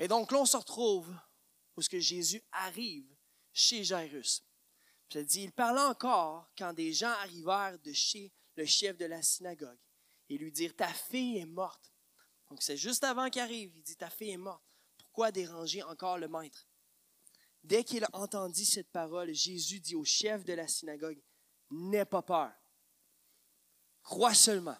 [0.02, 1.14] Et donc là, on se retrouve
[1.76, 3.06] où Jésus arrive
[3.52, 4.42] chez Jairus.
[5.08, 9.22] Puis dit, il parlait encore quand des gens arrivèrent de chez le chef de la
[9.22, 9.78] synagogue
[10.28, 11.92] et lui dirent, ta fille est morte.
[12.50, 14.64] Donc c'est juste avant qu'il arrive, il dit, ta fille est morte.
[14.98, 16.66] Pourquoi déranger encore le maître?
[17.62, 21.22] Dès qu'il entendit cette parole, Jésus dit au chef de la synagogue,
[21.70, 22.52] N'aie pas peur,
[24.02, 24.78] crois seulement.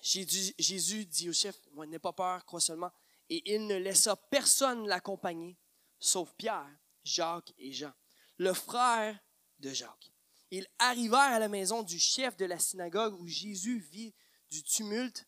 [0.00, 1.56] Jésus, dit au chef,
[1.86, 2.90] N'aie pas peur, crois seulement.
[3.34, 5.56] Et il ne laissa personne l'accompagner,
[5.98, 6.68] sauf Pierre,
[7.02, 7.94] Jacques et Jean,
[8.36, 9.18] le frère
[9.58, 10.12] de Jacques.
[10.50, 14.14] Ils arrivèrent à la maison du chef de la synagogue où Jésus vit
[14.50, 15.26] du tumulte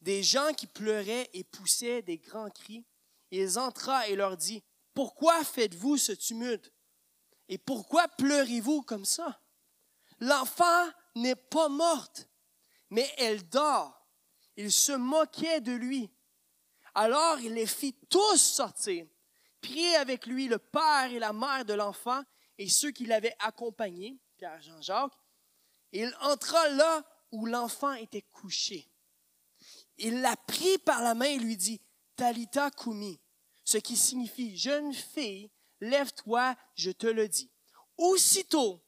[0.00, 2.84] des gens qui pleuraient et poussaient des grands cris.
[3.30, 6.72] Il entra et leur dit, Pourquoi faites-vous ce tumulte?
[7.48, 9.40] Et pourquoi pleurez-vous comme ça?
[10.18, 12.28] L'enfant n'est pas morte,
[12.90, 14.04] mais elle dort.
[14.56, 16.10] ils se moquaient de lui.
[16.94, 19.06] Alors il les fit tous sortir,
[19.60, 22.22] prier avec lui le père et la mère de l'enfant
[22.58, 25.12] et ceux qui l'avaient accompagné, Pierre, Jean, Jacques.
[25.92, 28.90] Il entra là où l'enfant était couché.
[29.98, 31.80] Il la prit par la main et lui dit,
[32.16, 33.20] Talita Kumi,
[33.64, 35.50] ce qui signifie, jeune fille,
[35.80, 37.50] lève-toi, je te le dis.
[37.96, 38.82] Aussitôt,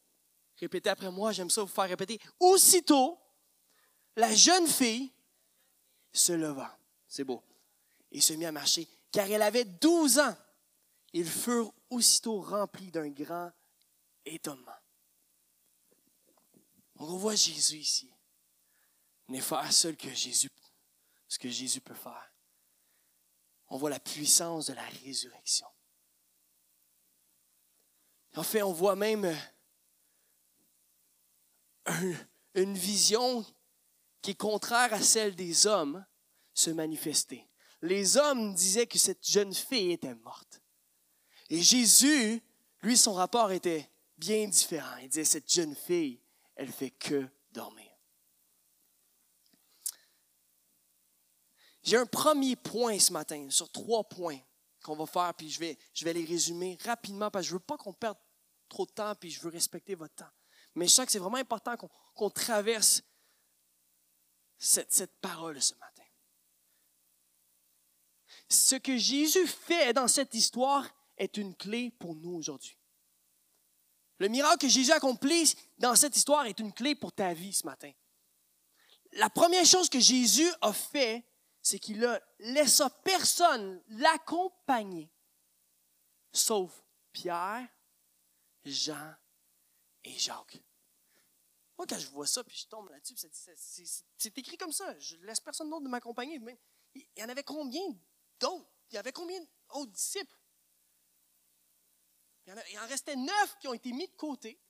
[0.56, 3.18] répétez après moi, j'aime ça vous faire répéter, aussitôt,
[4.16, 5.12] la jeune fille
[6.12, 6.76] se leva.
[7.08, 7.42] C'est beau.
[8.12, 10.36] Et se mit à marcher, car elle avait 12 ans.
[11.12, 13.50] Ils furent aussitôt remplis d'un grand
[14.24, 14.72] étonnement.
[16.96, 18.14] On revoit Jésus ici.
[19.28, 20.48] n'est pas seul que Jésus,
[21.26, 22.32] ce que Jésus peut faire.
[23.68, 25.66] On voit la puissance de la résurrection.
[28.36, 29.34] En fait, on voit même
[32.54, 33.44] une vision
[34.20, 36.04] qui est contraire à celle des hommes
[36.54, 37.46] se manifester.
[37.82, 40.62] Les hommes disaient que cette jeune fille était morte.
[41.50, 42.40] Et Jésus,
[42.82, 44.96] lui, son rapport était bien différent.
[45.02, 46.20] Il disait, cette jeune fille,
[46.54, 47.90] elle fait que dormir.
[51.82, 54.38] J'ai un premier point ce matin, sur trois points
[54.82, 57.76] qu'on va faire, puis je vais, les résumer rapidement parce que je ne veux pas
[57.76, 58.18] qu'on perde
[58.68, 60.30] trop de temps, puis je veux respecter votre temps.
[60.74, 61.76] Mais je sens que c'est vraiment important
[62.14, 63.02] qu'on traverse
[64.56, 65.91] cette, cette parole ce matin.
[68.52, 70.86] Ce que Jésus fait dans cette histoire
[71.16, 72.76] est une clé pour nous aujourd'hui.
[74.18, 77.64] Le miracle que Jésus accomplit dans cette histoire est une clé pour ta vie ce
[77.64, 77.90] matin.
[79.12, 81.24] La première chose que Jésus a fait,
[81.62, 85.10] c'est qu'il a laissé personne l'accompagner,
[86.30, 87.66] sauf Pierre,
[88.66, 89.14] Jean
[90.04, 90.62] et Jacques.
[91.78, 93.14] Moi, quand je vois ça, puis je tombe là-dessus,
[94.18, 94.98] c'est écrit comme ça.
[94.98, 96.38] Je laisse personne d'autre m'accompagner.
[96.94, 97.80] Il y en avait combien
[98.42, 98.68] d'autres?
[98.90, 100.36] Il y avait combien d'autres disciples?
[102.46, 104.60] Il en, restait neuf qui ont été mis de côté.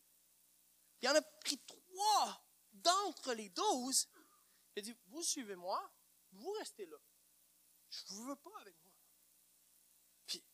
[1.00, 4.08] Il y en a pris trois d'entre les douze.
[4.76, 5.92] Il a dit, vous suivez-moi,
[6.32, 6.96] vous restez là.
[7.88, 8.92] Je ne veux pas avec moi.
[10.26, 10.44] Puis,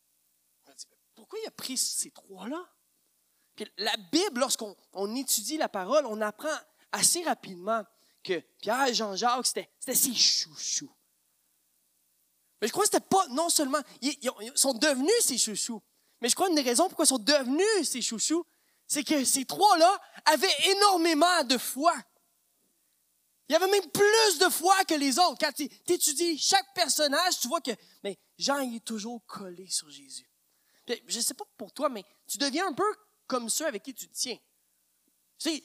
[0.65, 2.65] on a dit, pourquoi il a pris ces trois-là?
[3.75, 6.57] la Bible, lorsqu'on étudie la parole, on apprend
[6.93, 7.83] assez rapidement
[8.23, 10.95] que Pierre et Jean-Jacques, c'était ses chouchous.
[12.61, 14.17] Mais je crois que c'était pas, non seulement, ils,
[14.55, 15.81] sont devenus ses chouchous,
[16.21, 18.45] mais je crois une des raisons pourquoi ils sont devenus ses chouchous,
[18.87, 21.93] c'est que ces trois-là avaient énormément de foi.
[23.47, 25.37] Il y avait même plus de foi que les autres.
[25.39, 27.71] Quand tu étudies chaque personnage, tu vois que
[28.03, 30.29] mais Jean il est toujours collé sur Jésus.
[30.87, 32.95] je ne sais pas pour toi, mais tu deviens un peu
[33.25, 34.37] comme ceux avec qui tu tiens.
[35.39, 35.63] Tu sais,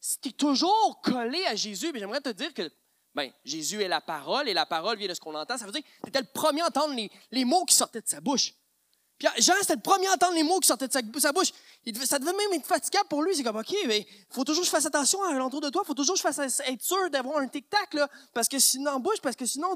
[0.00, 2.70] si tu es toujours collé à Jésus, j'aimerais te dire que
[3.16, 5.56] ben, Jésus est la parole et la parole vient de ce qu'on entend.
[5.56, 6.94] Ça veut dire que tu étais le premier à entendre
[7.30, 8.52] les, mots qui sortaient de sa bouche.
[9.18, 11.50] Puis Jean, c'était le premier à entendre les mots qui sortaient de sa, bouche.
[12.04, 13.34] ça devait même être fatigable pour lui.
[13.34, 15.82] C'est comme, OK, mais faut toujours que je fasse attention à l'entour de toi.
[15.82, 18.06] faut toujours que je fasse être sûr d'avoir un tic-tac, là.
[18.34, 19.74] Parce que sinon, en bouche, parce que sinon,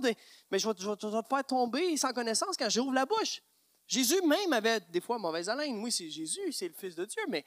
[0.50, 3.40] mais je, vais, te faire tomber sans connaissance quand j'ouvre la bouche.
[3.86, 5.82] Jésus même avait des fois mauvaise haleine.
[5.82, 7.46] Oui, c'est Jésus, c'est le Fils de Dieu, mais,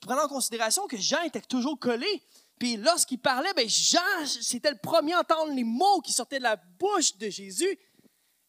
[0.00, 2.24] prenons en considération que Jean était toujours collé.
[2.58, 6.44] Puis lorsqu'il parlait, ben Jean, c'était le premier à entendre les mots qui sortaient de
[6.44, 7.78] la bouche de Jésus.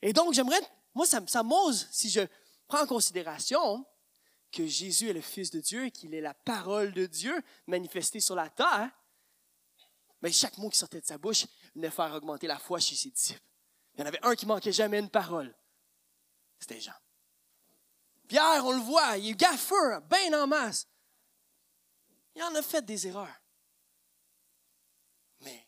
[0.01, 0.61] Et donc, j'aimerais,
[0.95, 2.21] moi, ça, ça m'ose, si je
[2.67, 3.85] prends en considération
[4.51, 8.19] que Jésus est le Fils de Dieu et qu'il est la parole de Dieu manifestée
[8.19, 8.89] sur la terre,
[10.21, 11.45] mais chaque mot qui sortait de sa bouche
[11.75, 13.41] venait faire augmenter la foi chez ses disciples.
[13.93, 15.55] Il y en avait un qui manquait jamais une parole.
[16.59, 16.93] C'était Jean.
[18.27, 20.87] Pierre, on le voit, il est gaffeur, bien en masse.
[22.35, 23.41] Il en a fait des erreurs.
[25.41, 25.67] Mais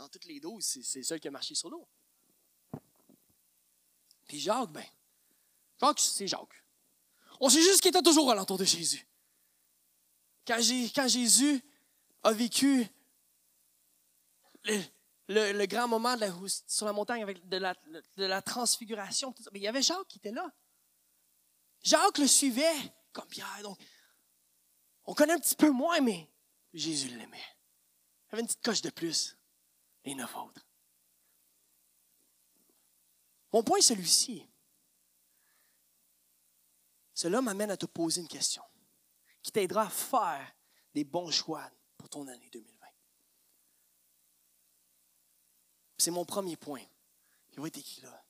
[0.00, 1.86] dans toutes les douze, c'est seul qui a marché sur l'eau.
[4.26, 4.84] Puis Jacques, ben,
[5.78, 6.64] Jacques, c'est Jacques.
[7.38, 9.06] On sait juste qu'il était toujours à l'entour de Jésus.
[10.46, 10.58] Quand,
[11.06, 11.62] Jésus
[12.22, 12.86] a vécu
[14.64, 16.16] le, grand moment
[16.66, 17.58] sur la montagne avec de
[18.24, 20.50] la, transfiguration, il y avait Jacques qui était là.
[21.82, 23.60] Jacques le suivait comme Pierre.
[23.62, 23.78] Donc,
[25.04, 26.26] on connaît un petit peu moins, mais
[26.72, 27.44] Jésus l'aimait.
[28.28, 29.36] Il avait une petite coche de plus.
[30.04, 30.66] Les neuf autres.
[33.52, 34.46] Mon point est celui-ci.
[37.14, 38.62] Cela m'amène à te poser une question
[39.42, 40.54] qui t'aidera à faire
[40.94, 42.86] des bons choix pour ton année 2020.
[45.98, 46.84] C'est mon premier point
[47.50, 48.24] qui va être écrit là.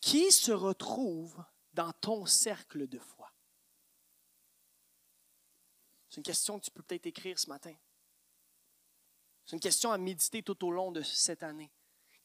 [0.00, 3.30] Qui se retrouve dans ton cercle de foi?
[6.08, 7.74] C'est une question que tu peux peut-être écrire ce matin.
[9.44, 11.70] C'est une question à méditer tout au long de cette année.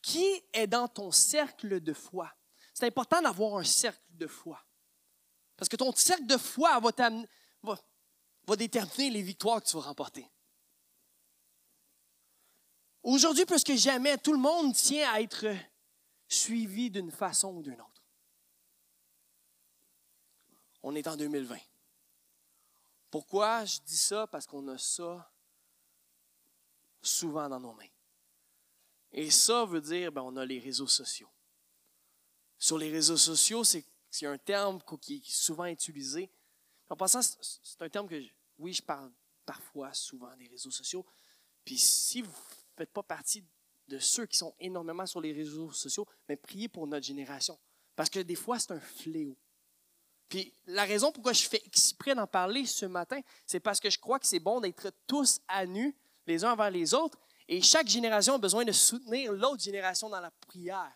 [0.01, 2.33] Qui est dans ton cercle de foi?
[2.73, 4.63] C'est important d'avoir un cercle de foi.
[5.57, 10.25] Parce que ton cercle de foi va, déterminer les victoires que tu vas remporter.
[13.03, 15.47] Aujourd'hui, plus que jamais, tout le monde tient à être
[16.27, 18.03] suivi d'une façon ou d'une autre.
[20.81, 21.57] On est en 2020.
[23.11, 24.27] Pourquoi je dis ça?
[24.27, 25.29] Parce qu'on a ça
[27.01, 27.89] souvent dans nos mains.
[29.11, 31.29] Et ça veut dire, ben, on a les réseaux sociaux.
[32.57, 33.85] Sur les réseaux sociaux, c'est
[34.25, 36.29] un terme qui est souvent utilisé.
[36.89, 38.21] En passant, c'est un terme que,
[38.57, 39.11] oui, je parle
[39.45, 41.05] parfois souvent des réseaux sociaux.
[41.63, 43.43] Puis si vous ne faites pas partie
[43.87, 47.57] de ceux qui sont énormément sur les réseaux sociaux, mais priez pour notre génération.
[47.95, 49.35] Parce que des fois, c'est un fléau.
[50.29, 53.97] Puis la raison pourquoi je fais exprès d'en parler ce matin, c'est parce que je
[53.97, 55.97] crois que c'est bon d'être tous à nu,
[56.29, 60.21] les uns envers les autres, et chaque génération a besoin de soutenir l'autre génération dans
[60.21, 60.91] la prière.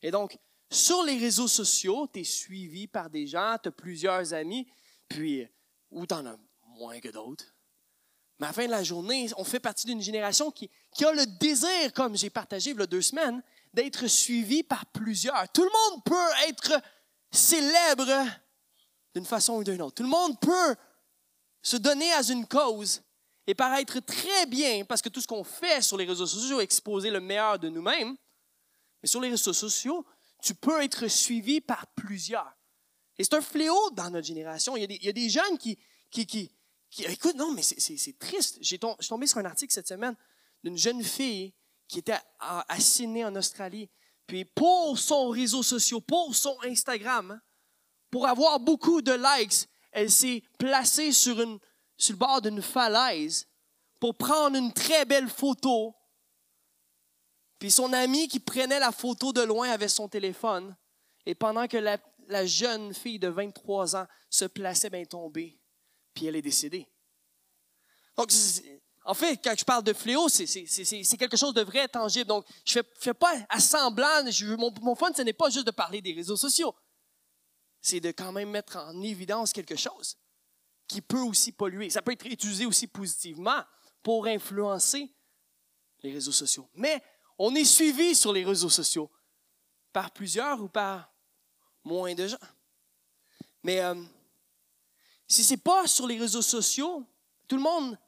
[0.00, 0.38] Et donc,
[0.70, 4.68] sur les réseaux sociaux, tu es suivi par des gens, tu as plusieurs amis,
[5.08, 5.46] puis,
[5.90, 7.44] ou tu en as moins que d'autres.
[8.38, 11.12] Mais à la fin de la journée, on fait partie d'une génération qui, qui, a
[11.12, 13.42] le désir, comme j'ai partagé il y a deux semaines,
[13.74, 15.50] d'être suivi par plusieurs.
[15.52, 16.80] Tout le monde peut être
[17.30, 18.08] célèbre
[19.14, 19.96] d'une façon ou d'une autre.
[19.96, 20.76] Tout le monde peut
[21.62, 23.02] se donner à une cause
[23.50, 26.64] et paraître très bien, parce que tout ce qu'on fait sur les réseaux sociaux est
[26.64, 28.16] exposer le meilleur de nous-mêmes.
[29.02, 30.06] Mais sur les réseaux sociaux,
[30.40, 32.56] tu peux être suivi par plusieurs.
[33.18, 34.76] Et c'est un fléau dans notre génération.
[34.76, 35.76] Il y a des, jeunes qui,
[36.12, 36.52] qui, qui,
[36.98, 38.58] écoute, non, mais c'est triste.
[38.60, 40.14] J'ai tombé sur un article cette semaine
[40.62, 41.52] d'une jeune fille
[41.88, 42.20] qui était
[42.78, 43.90] Sydney, en Australie.
[44.28, 47.40] Puis pour son réseau social, pour son Instagram,
[48.12, 51.58] pour avoir beaucoup de likes, elle s'est placée sur, une,
[52.02, 53.46] sur le bord d'une falaise
[53.98, 55.94] pour prendre une très belle photo.
[57.58, 60.76] Puis son ami qui prenait la photo de loin avait son téléphone.
[61.26, 61.98] Et pendant que la,
[62.46, 65.60] jeune fille de 23 ans se plaçait bien tombée,
[66.14, 66.88] puis elle est décédée.
[68.16, 68.30] Donc,
[69.04, 70.46] en fait, quand je parle de fléau, c'est
[71.18, 72.28] quelque chose de vrai, tangible.
[72.28, 74.22] Donc, je ne fais, pas à semblant.
[74.58, 76.74] mon, mon fun, ce n'est pas juste de parler des réseaux sociaux
[77.80, 80.16] c'est de quand même mettre en évidence quelque chose
[80.90, 81.90] qui peut aussi polluer.
[81.90, 83.62] Ça peut être utilisé aussi positivement
[84.02, 85.12] pour influencer
[86.02, 86.68] les réseaux sociaux.
[86.74, 87.02] Mais
[87.38, 89.10] on est suivi sur les réseaux sociaux
[89.92, 91.12] par plusieurs ou par
[91.84, 92.38] moins de gens.
[93.62, 93.94] Mais euh,
[95.26, 97.04] si ce n'est pas sur les réseaux sociaux,
[97.46, 97.98] tout le monde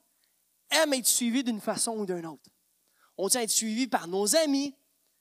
[0.70, 2.50] aime être suivi d'une façon ou d'une autre.
[3.18, 4.74] On tient à être suivi par nos amis,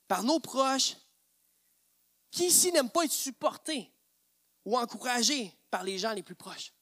[0.08, 0.96] par nos proches.
[2.30, 3.92] Qui ici n'aime pas être supporté?
[4.64, 6.72] ou encouragé par les gens les plus proches.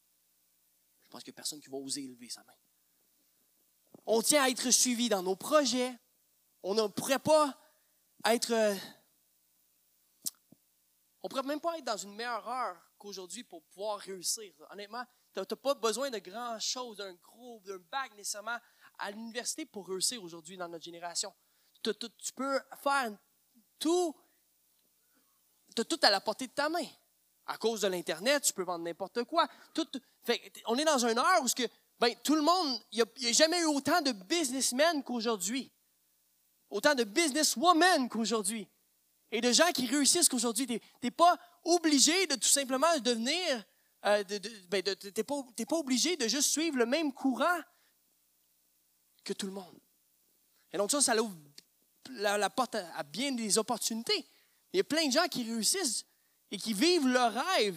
[1.11, 2.53] Je pense qu'il n'y a personne qui va oser élever sa main.
[4.07, 5.93] On tient à être suivi dans nos projets.
[6.63, 7.59] On ne pourrait pas
[8.27, 8.53] être.
[8.53, 8.77] Euh,
[11.21, 14.55] on ne pourrait même pas être dans une meilleure heure qu'aujourd'hui pour pouvoir réussir.
[14.71, 18.59] Honnêtement, tu n'as pas besoin de grand-chose, d'un gros, d'un bac nécessairement
[18.97, 21.35] à l'université pour réussir aujourd'hui dans notre génération.
[21.83, 21.93] Tu,
[22.37, 23.19] peux faire
[23.81, 24.15] tout,
[25.75, 26.87] tu as tout à la portée de ta main
[27.51, 29.49] à cause de l'Internet, tu peux vendre n'importe quoi.
[29.75, 29.89] Tout,
[30.67, 33.61] on est dans une heure où que, ben, tout le monde, il n'y a, jamais
[33.61, 35.71] eu autant de businessmen qu'aujourd'hui.
[36.71, 38.69] Autant de businesswomen qu'aujourd'hui.
[39.33, 40.67] Et de gens qui réussissent qu'aujourd'hui.
[40.67, 43.65] Tu n'es pas obligé de tout simplement devenir.
[44.07, 44.25] Euh,
[44.69, 47.61] ben, tu n'es pas, pas obligé de juste suivre le même courant
[49.25, 49.79] que tout le monde.
[50.73, 51.37] Et donc, ça, ça ouvre
[52.11, 54.27] la, porte à, à bien des opportunités.
[54.73, 56.07] Il y a plein de gens qui réussissent
[56.51, 57.77] et qui vivent leur rêve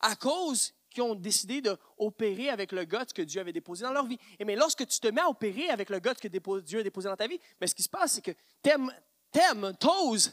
[0.00, 4.06] à cause qu'ils ont décidé d'opérer avec le Gott que Dieu avait déposé dans leur
[4.06, 4.18] vie.
[4.38, 7.08] Et mais lorsque tu te mets à opérer avec le Gott que Dieu a déposé
[7.08, 8.92] dans ta vie, mais ce qui se passe, c'est que t'aimes,
[9.30, 10.32] t'aimes, t'oses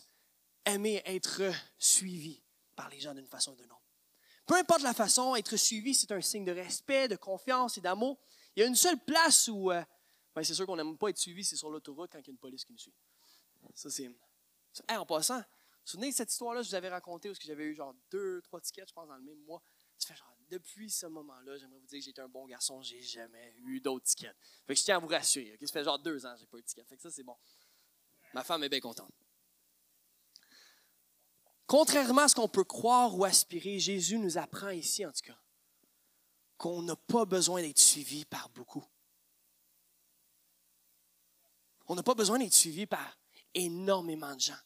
[0.65, 1.41] aimer être
[1.77, 2.41] suivi
[2.75, 3.79] par les gens d'une façon ou d'une autre.
[4.45, 8.17] Peu importe la façon, être suivi, c'est un signe de respect, de confiance et d'amour.
[8.55, 9.83] Il y a une seule place où, euh,
[10.33, 12.31] ben, c'est sûr qu'on n'aime pas être suivi, c'est sur l'autoroute quand il y a
[12.31, 12.93] une police qui nous suit.
[13.75, 14.09] Ça, c'est.
[14.89, 15.43] en passant, vous
[15.85, 18.89] souvenez de cette histoire-là je vous avais racontée où j'avais eu genre deux, trois tickets,
[18.89, 19.61] je pense, dans le même mois?
[20.07, 23.79] Genre, depuis ce moment-là, j'aimerais vous dire que été un bon garçon, j'ai jamais eu
[23.79, 24.35] d'autres tickets.
[24.65, 25.57] Fait que je tiens à vous rassurer.
[25.61, 26.83] Ça fait genre deux ans que j'ai pas eu de ticket.
[26.83, 27.37] Fait que ça, c'est bon.
[28.33, 29.13] Ma femme est bien contente.
[31.67, 35.39] Contrairement à ce qu'on peut croire ou aspirer, Jésus nous apprend ici, en tout cas,
[36.57, 38.83] qu'on n'a pas besoin d'être suivi par beaucoup.
[41.87, 43.17] On n'a pas besoin d'être suivi par
[43.53, 44.59] énormément de gens.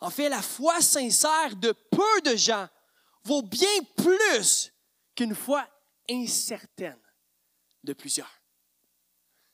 [0.00, 2.68] En fait, la foi sincère de peu de gens
[3.26, 4.72] vaut bien plus
[5.14, 5.68] qu'une foi
[6.08, 7.00] incertaine
[7.82, 8.30] de plusieurs.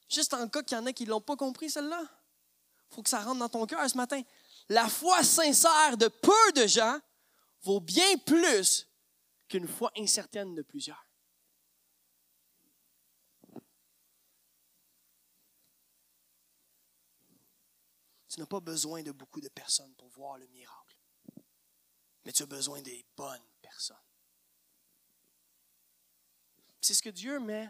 [0.08, 2.02] Juste en cas qu'il y en a qui ne l'ont pas compris, celle-là.
[2.02, 4.20] Il faut que ça rentre dans ton cœur ce matin.
[4.68, 7.00] La foi sincère de peu de gens
[7.62, 8.86] vaut bien plus
[9.48, 11.06] qu'une foi incertaine de plusieurs.
[18.28, 20.81] Tu n'as pas besoin de beaucoup de personnes pour voir le miracle,
[22.24, 23.96] mais tu as besoin des bonnes personnes.
[26.80, 27.68] C'est ce que Dieu met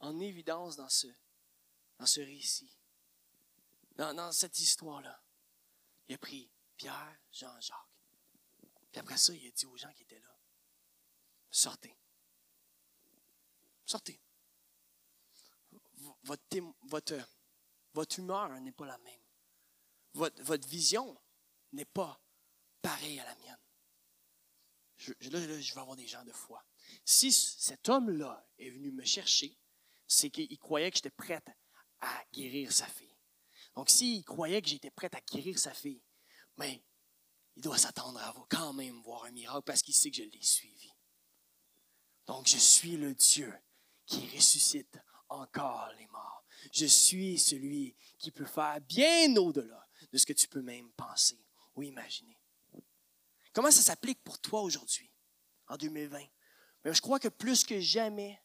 [0.00, 1.08] en évidence dans ce,
[1.98, 2.76] dans ce récit,
[3.96, 5.22] dans, dans cette histoire-là.
[6.08, 7.76] Il a pris Pierre, Jean, Jacques.
[8.92, 10.38] Puis après ça, il a dit aux gens qui étaient là,
[11.50, 11.96] sortez.
[13.84, 14.20] Sortez.
[16.24, 19.20] Votre, humeur n'est pas la même
[20.16, 21.16] votre, vision
[21.72, 22.20] n'est pas
[22.86, 23.58] pareille à la mienne.
[25.32, 26.64] Là, je vais avoir des gens de foi.
[27.04, 29.58] Si cet homme-là est venu me chercher,
[30.06, 31.48] c'est qu'il croyait que j'étais prête
[32.00, 33.16] à guérir sa fille.
[33.74, 36.00] Donc, s'il croyait que j'étais prête à guérir sa fille,
[36.58, 36.82] mais ben,
[37.56, 40.42] il doit s'attendre à quand même voir un miracle parce qu'il sait que je l'ai
[40.42, 40.92] suivi.
[42.26, 43.52] Donc, je suis le Dieu
[44.06, 44.96] qui ressuscite
[45.28, 46.44] encore les morts.
[46.72, 51.44] Je suis celui qui peut faire bien au-delà de ce que tu peux même penser
[51.74, 52.38] ou imaginer.
[53.56, 55.10] Comment ça s'applique pour toi aujourd'hui,
[55.68, 56.18] en 2020?
[56.84, 58.38] Mais je crois que plus que jamais,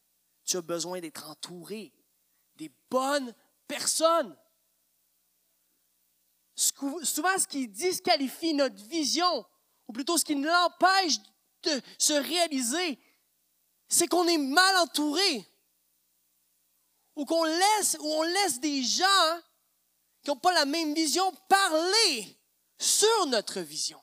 [0.45, 1.93] tu as besoin d'être entouré
[2.55, 3.35] des bonnes
[3.67, 4.33] personnes.
[6.55, 9.45] Souvent, ce qui disqualifie notre vision,
[9.89, 11.17] ou plutôt ce qui l'empêche
[11.63, 12.97] de se réaliser,
[13.89, 15.45] c'est qu'on est mal entouré.
[17.17, 19.41] Ou qu'on laisse, laisse des gens
[20.23, 22.39] qui n'ont pas la même vision parler
[22.79, 24.01] sur notre vision.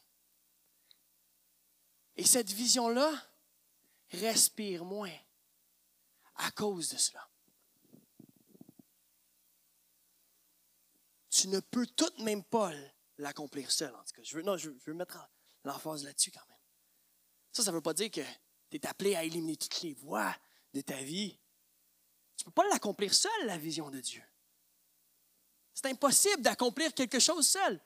[2.19, 3.13] Et cette vision-là
[4.11, 5.17] respire moins
[6.35, 7.27] à cause de cela.
[11.31, 12.73] Tu ne peux tout de même pas
[13.19, 14.23] l'accomplir seul, en tout cas.
[14.25, 15.17] Je veux, non, je veux, mettre
[15.65, 16.59] l'emphase là-dessus quand même.
[17.53, 18.23] Ça, ça ne veut pas dire que
[18.71, 20.35] tu es appelé à éliminer toutes les voies
[20.75, 21.39] de ta vie.
[22.37, 24.25] Tu ne peux pas l'accomplir seul, la vision de Dieu.
[25.73, 27.81] C'est impossible d'accomplir quelque chose seul.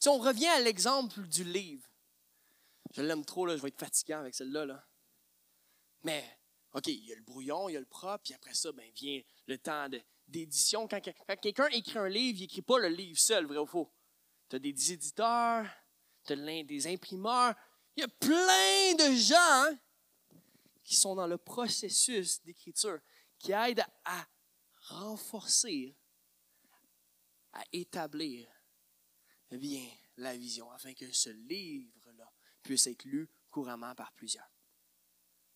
[0.00, 1.89] Si on revient à l'exemple du livre,
[2.90, 4.66] je l'aime trop, là, je vais être fatiguant avec celle-là.
[4.66, 4.86] Là.
[6.02, 6.24] Mais,
[6.72, 8.90] OK, il y a le brouillon, il y a le propre, puis après ça, ben,
[8.94, 9.88] vient le temps
[10.26, 10.88] d'édition.
[10.88, 13.92] Quand, quelqu'un écrit un livre, il n'écrit pas le livre seul, vrai ou faux.
[14.48, 15.66] Tu as des éditeurs,
[16.24, 17.54] tu as des imprimeurs.
[17.96, 19.78] Il y a plein de gens hein,
[20.82, 22.98] qui sont dans le processus d'écriture,
[23.38, 24.26] qui aident à
[24.88, 25.96] renforcer
[27.52, 28.48] à établir
[29.50, 29.86] bien
[30.16, 31.99] la vision afin que ce livre-là
[32.62, 34.50] puisse être lu couramment par plusieurs.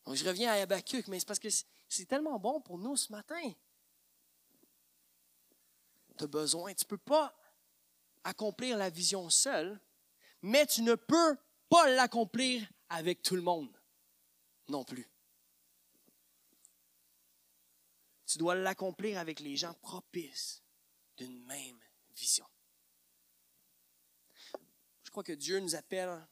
[0.04, 1.48] Donc, je reviens à Habakkuk, mais c'est parce que
[1.88, 3.52] c'est tellement bon pour nous ce matin.
[6.16, 7.34] Tu as besoin, tu ne peux pas
[8.22, 9.80] accomplir la vision seul,
[10.42, 11.36] mais tu ne peux
[11.68, 13.76] pas l'accomplir avec tout le monde
[14.68, 15.08] non plus.
[18.26, 20.62] Tu dois l'accomplir avec les gens propices
[21.16, 21.78] d'une même
[22.16, 22.46] vision.
[25.02, 26.26] Je crois que Dieu nous appelle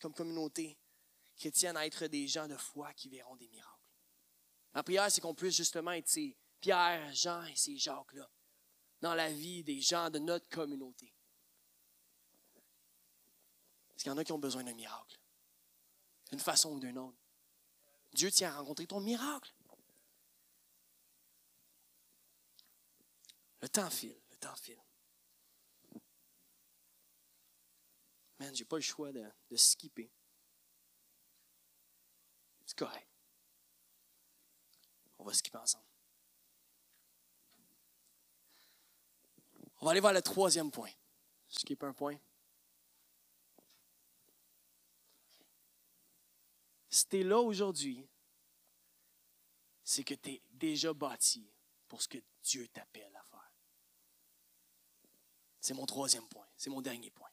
[0.00, 0.78] comme communauté
[1.36, 3.72] chrétienne à être des gens de foi qui verront des miracles.
[4.74, 8.28] Ma prière, c'est qu'on puisse justement être ces Pierre, Jean et ces Jacques-là
[9.00, 11.14] dans la vie des gens de notre communauté.
[13.88, 15.18] Parce qu'il y en a qui ont besoin d'un miracle,
[16.30, 17.18] d'une façon ou d'une autre.
[18.12, 19.52] Dieu tient à rencontrer ton miracle.
[23.60, 24.85] Le temps file, le temps file.
[28.38, 30.10] Man, j'ai pas le choix de, de skipper.
[32.66, 33.08] C'est correct.
[35.18, 35.84] On va skipper ensemble.
[39.80, 40.90] On va aller voir le troisième point.
[41.48, 42.18] Skip un point.
[46.88, 48.08] Si tu là aujourd'hui,
[49.84, 51.46] c'est que tu es déjà bâti
[51.88, 53.52] pour ce que Dieu t'appelle à faire.
[55.60, 56.46] C'est mon troisième point.
[56.56, 57.25] C'est mon dernier point.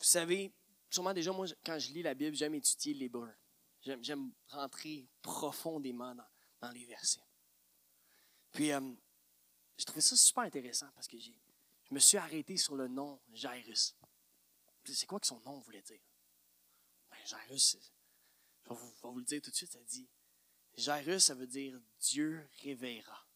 [0.00, 0.50] Vous savez,
[0.88, 3.30] sûrement déjà, moi, quand je lis la Bible, j'aime étudier l'hébreu.
[3.82, 6.14] J'aime rentrer profondément
[6.60, 7.20] dans, les versets.
[8.50, 8.80] Puis, euh,
[9.76, 11.30] j'ai trouvé ça super intéressant parce que je
[11.90, 13.94] me suis arrêté sur le nom Jairus.
[14.84, 16.00] C'est quoi que son nom voulait dire?
[17.10, 17.76] Ben, Jairus,
[18.64, 20.08] je vais vous, le dire tout de suite, ça dit
[20.76, 23.26] Jairus, ça veut dire Dieu réveillera.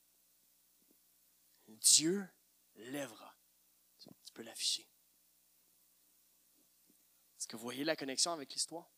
[1.69, 2.27] Dieu
[2.77, 3.37] lèvera.
[3.99, 4.89] Tu peux l'afficher.
[7.45, 8.91] Est-ce que vous voyez la connexion avec l'histoire?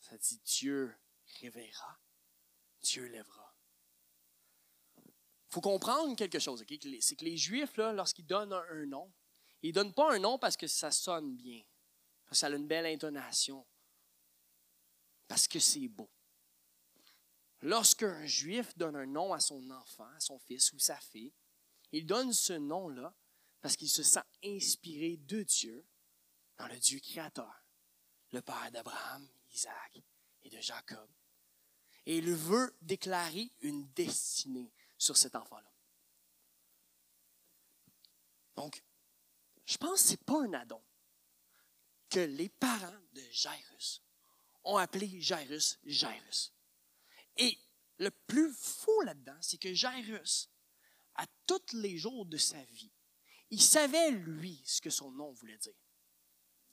[0.00, 0.92] Ça dit Dieu
[1.40, 2.00] réveillera
[2.82, 3.56] Dieu lèvera.
[4.96, 5.12] Il
[5.50, 6.64] faut comprendre quelque chose,
[7.00, 9.12] c'est que les Juifs, lorsqu'ils donnent un, nom,
[9.62, 11.62] ils ne donnent pas un nom parce que ça sonne bien,
[12.24, 13.64] parce que ça a une belle intonation,
[15.28, 16.10] parce que c'est beau.
[17.60, 21.32] Lorsqu'un Juif donne un nom à son enfant, à son fils ou sa fille,
[21.92, 23.14] il donne ce nom-là
[23.60, 25.86] parce qu'il se sent inspiré de Dieu,
[26.58, 27.64] dans le Dieu créateur,
[28.32, 30.02] le Père d'Abraham, Isaac
[30.42, 31.08] et de Jacob.
[32.06, 35.72] Et il veut déclarer une destinée sur cet enfant-là.
[38.54, 38.82] Donc,
[39.64, 40.82] je pense que ce n'est pas un addon
[42.08, 44.02] que les parents de Jairus
[44.64, 46.52] ont appelé Jairus Jairus.
[47.36, 47.58] Et
[47.98, 50.50] le plus fou là-dedans, c'est que Jairus,
[51.16, 52.92] à tous les jours de sa vie,
[53.50, 55.74] il savait, lui, ce que son nom voulait dire.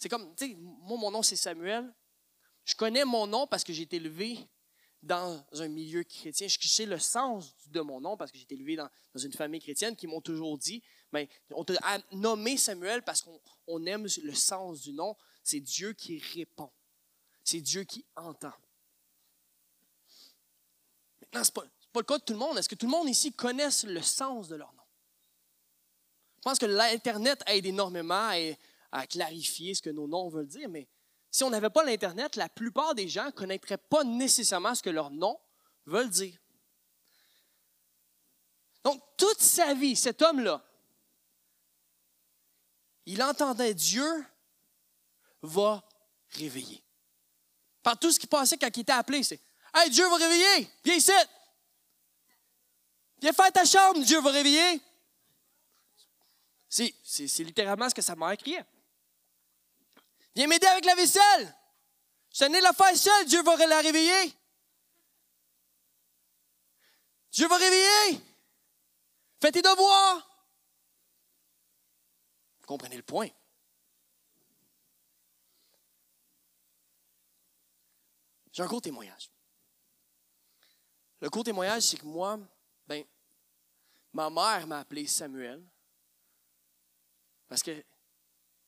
[0.04, 1.90] C'est comme, tu sais, moi, mon nom, c'est Samuel.
[2.66, 4.38] Je connais mon nom parce que j'ai été élevé
[5.02, 6.46] dans un milieu chrétien.
[6.50, 9.62] Je sais le sens de mon nom parce que j'ai été élevé dans, une famille
[9.62, 10.84] chrétienne qui m'ont toujours dit,
[11.14, 11.76] mais ben, on t'a
[12.12, 15.16] nommé Samuel parce qu'on aime le sens du nom.
[15.42, 16.70] C'est Dieu qui répond.
[17.42, 18.52] C'est Dieu qui entend.
[21.22, 22.58] Maintenant, ce n'est pas, pas, le cas de tout le monde.
[22.58, 24.84] Est-ce que tout le monde ici connaisse le sens de leur nom?
[26.40, 28.32] Je pense que l'Internet aide énormément
[28.94, 30.88] à clarifier ce que nos noms veulent dire, mais
[31.32, 34.92] si on n'avait pas l'Internet, la plupart des gens ne connaîtraient pas nécessairement ce que
[34.92, 35.40] leurs noms
[35.88, 36.38] veulent dire.
[38.84, 40.64] Donc, toute sa vie, cet homme-là,
[43.06, 44.26] il entendait Dieu
[45.42, 45.84] va
[46.30, 46.84] réveiller.
[47.82, 49.42] Par tout ce qui passait quand il était appelé, c'est
[49.74, 51.12] Hey, Dieu va réveiller, viens ici.
[53.20, 54.82] Viens faire ta chambre, Dieu va réveiller.
[56.70, 56.94] C'est,
[57.40, 58.66] littéralement ce que sa mère criait.
[60.36, 61.56] Viens m'aider avec la vaisselle.
[62.34, 64.34] Je tenais la faire seule, Dieu va la réveiller.
[67.32, 68.22] Dieu va réveiller.
[69.40, 70.30] Fais tes devoirs.
[72.62, 73.30] Vous comprenez le point?
[78.52, 79.32] J'ai un court témoignage.
[81.20, 82.40] Le court témoignage, c'est que moi,
[82.88, 83.04] ben,
[84.14, 85.64] ma mère m'a appelé Samuel
[87.48, 87.84] parce que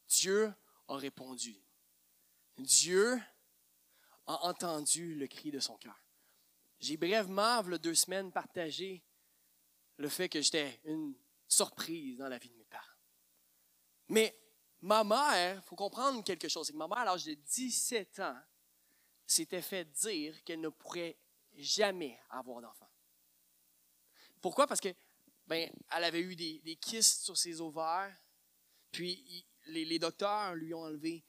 [0.07, 0.53] Dieu
[0.87, 1.55] a répondu.
[2.57, 3.19] Dieu
[4.27, 5.99] a entendu le cri de son cœur.
[6.79, 9.03] J'ai brièvement, il y a deux semaines, partagé
[9.97, 11.15] le fait que j'étais une
[11.47, 12.83] surprise dans la vie de mes parents.
[14.09, 14.37] Mais
[14.81, 18.19] ma mère, il faut comprendre quelque chose, c'est que ma mère, à l'âge de 17
[18.19, 18.39] ans,
[19.25, 21.17] s'était fait dire qu'elle ne pourrait
[21.53, 22.89] jamais avoir d'enfant.
[24.41, 24.67] Pourquoi?
[24.67, 24.93] Parce que
[25.47, 28.15] ben, elle avait eu des, des kystes sur ses ovaires,
[28.91, 31.23] puis les, docteurs lui ont enlevé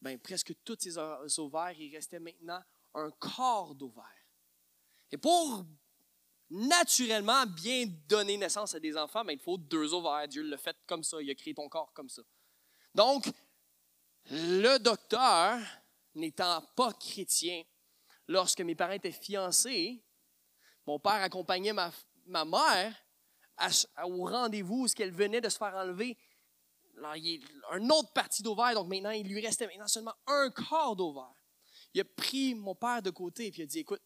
[0.00, 0.98] ben, presque tous ses
[1.38, 1.74] ovaires.
[1.78, 2.62] Il restait maintenant
[2.94, 4.04] un corps d'ovaire.
[5.10, 5.64] Et pour
[6.50, 10.28] naturellement bien donner naissance à des enfants, ben, il faut deux ovaires.
[10.28, 11.20] Dieu l'a fait comme ça.
[11.20, 12.22] Il a créé ton corps comme ça.
[12.94, 13.30] Donc,
[14.30, 15.58] le docteur,
[16.14, 17.62] n'étant pas chrétien,
[18.26, 20.02] lorsque mes parents étaient fiancés,
[20.86, 22.94] mon père accompagnait ma mère
[24.04, 26.16] au rendez-vous où elle venait de se faire enlever
[27.16, 31.34] il un autre partie d'ovaire, donc maintenant, il lui restait maintenant seulement un quart d'ovaire.
[31.94, 34.02] Il a pris mon père de côté et il a dit Écoute,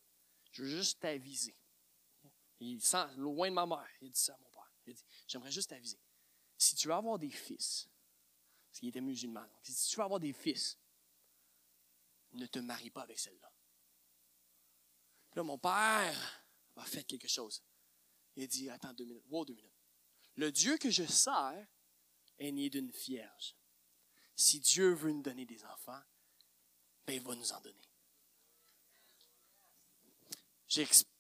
[0.53, 1.55] je veux juste t'aviser.
[2.61, 3.89] Il sent loin de ma mère.
[4.01, 4.73] Il a dit ça à mon père.
[4.87, 5.99] Il a dit J'aimerais juste t'aviser.
[6.57, 7.89] Si tu veux avoir des fils,
[8.71, 10.79] parce qu'il était musulman, donc si tu veux avoir des fils,
[12.33, 13.53] ne te marie pas avec celle-là.
[15.35, 16.45] Là, mon père
[16.77, 17.63] a fait quelque chose.
[18.37, 19.25] Il a dit Attends deux minutes.
[19.29, 19.73] Wow, deux minutes.
[20.37, 21.67] Le Dieu que je sers
[22.43, 23.57] est d'une vierge.
[24.35, 26.01] Si Dieu veut nous donner des enfants,
[27.07, 27.77] ben, il va nous en donner.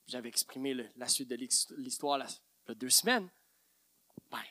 [0.07, 2.19] J'avais exprimé la suite de l'histoire
[2.67, 3.31] il deux semaines.
[4.31, 4.43] Ben,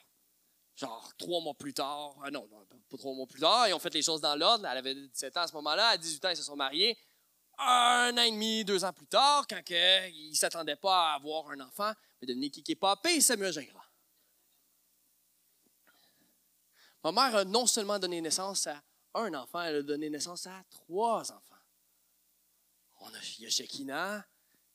[0.76, 3.94] genre trois mois plus tard, ah non, pas trois mois plus tard, ils ont fait
[3.94, 4.66] les choses dans l'ordre.
[4.68, 6.98] Elle avait 17 ans à ce moment-là, à 18 ans, ils se sont mariés.
[7.58, 11.50] Un an et demi, deux ans plus tard, quand ils ne s'attendaient pas à avoir
[11.50, 11.92] un enfant,
[12.22, 13.81] mais devenez est papé, Samuel Gingras.
[17.04, 18.82] Ma mère a non seulement donné naissance à
[19.14, 21.56] un enfant, elle a donné naissance à trois enfants.
[23.02, 24.26] On a, il y a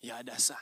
[0.03, 0.59] il y a Adassa.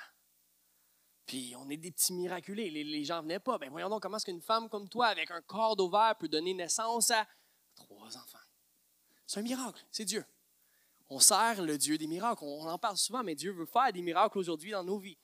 [1.26, 2.70] Puis on est des petits miraculés.
[2.70, 3.58] Les, gens ne venaient pas.
[3.58, 6.52] Ben voyons donc comment est-ce qu'une femme comme toi, avec un corps d'ovaire, peut donner
[6.52, 7.26] naissance à
[7.74, 8.38] trois enfants.
[9.26, 10.24] C'est un miracle, c'est Dieu.
[11.08, 12.44] On sert le Dieu des miracles.
[12.44, 15.18] On en parle souvent, mais Dieu veut faire des miracles aujourd'hui dans nos vies.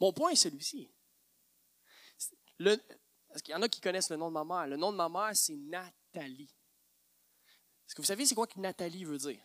[0.00, 0.90] Mon point est celui-ci.
[2.58, 2.76] Le,
[3.34, 4.68] parce qu'il y en a qui connaissent le nom de ma mère.
[4.68, 6.54] Le nom de ma mère, c'est Nathalie.
[7.84, 9.42] Est-ce que vous savez c'est quoi que Nathalie veut dire?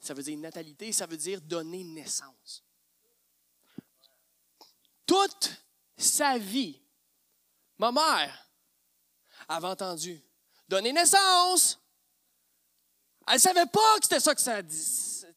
[0.00, 2.64] Ça veut dire natalité, ça veut dire donner naissance.
[5.04, 5.62] toute
[5.98, 6.80] sa vie,
[7.76, 8.48] ma mère
[9.46, 10.24] avait entendu
[10.66, 11.78] donner naissance.
[13.28, 14.74] Elle savait pas que c'était ça que ça dit.
[14.74, 15.28] C'est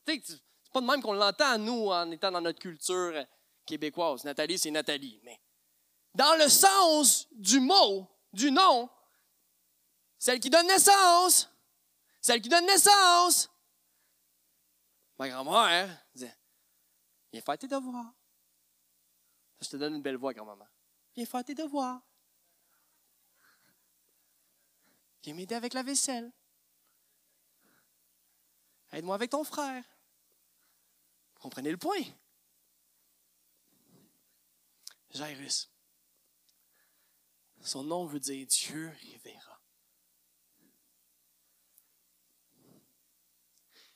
[0.71, 3.21] pas de même qu'on l'entend, nous, en étant dans notre culture
[3.65, 4.23] québécoise.
[4.23, 5.19] Nathalie, c'est Nathalie.
[5.25, 5.41] Mais
[6.17, 8.89] dans le sens du mot, du nom,
[10.17, 11.47] celle qui donne naissance,
[12.19, 13.51] celle qui donne naissance.
[15.19, 16.35] Ma grand-mère disait,
[17.31, 18.11] viens faire tes devoirs.
[19.61, 20.67] Je te donne une belle voix, grand-maman.
[21.15, 22.01] Viens faire tes devoirs.
[25.21, 26.31] Viens m'aider avec la vaisselle.
[28.91, 29.83] Aide-moi avec ton frère.
[31.35, 32.01] Comprenez le point?
[35.11, 35.69] Jairus.
[37.67, 39.61] Son nom veut dire Dieu révéra.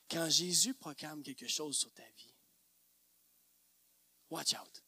[0.10, 2.36] Quand Jésus proclame quelque chose sur ta vie,
[4.30, 4.84] watch out.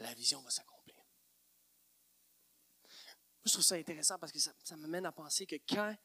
[0.00, 1.02] La vision va s'accomplir.
[3.46, 5.96] Je trouve ça intéressant parce que ça, ça m'amène à penser que quand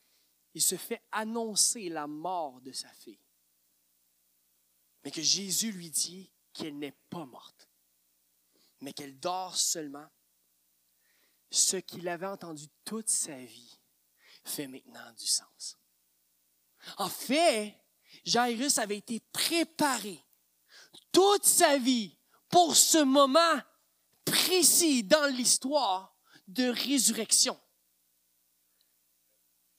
[0.54, 3.28] il se fait annoncer la mort de sa fille,
[5.04, 7.68] mais que Jésus lui dit qu'elle n'est pas morte,
[8.80, 10.10] mais qu'elle dort seulement,
[11.52, 13.80] ce qu'il avait entendu toute sa vie
[14.44, 15.78] fait maintenant du sens.
[16.98, 17.78] En fait,
[18.26, 20.26] Jairus avait été préparé
[21.12, 22.18] toute sa vie
[22.50, 23.62] pour ce moment
[24.26, 26.16] précis dans l'histoire
[26.48, 27.60] de résurrection.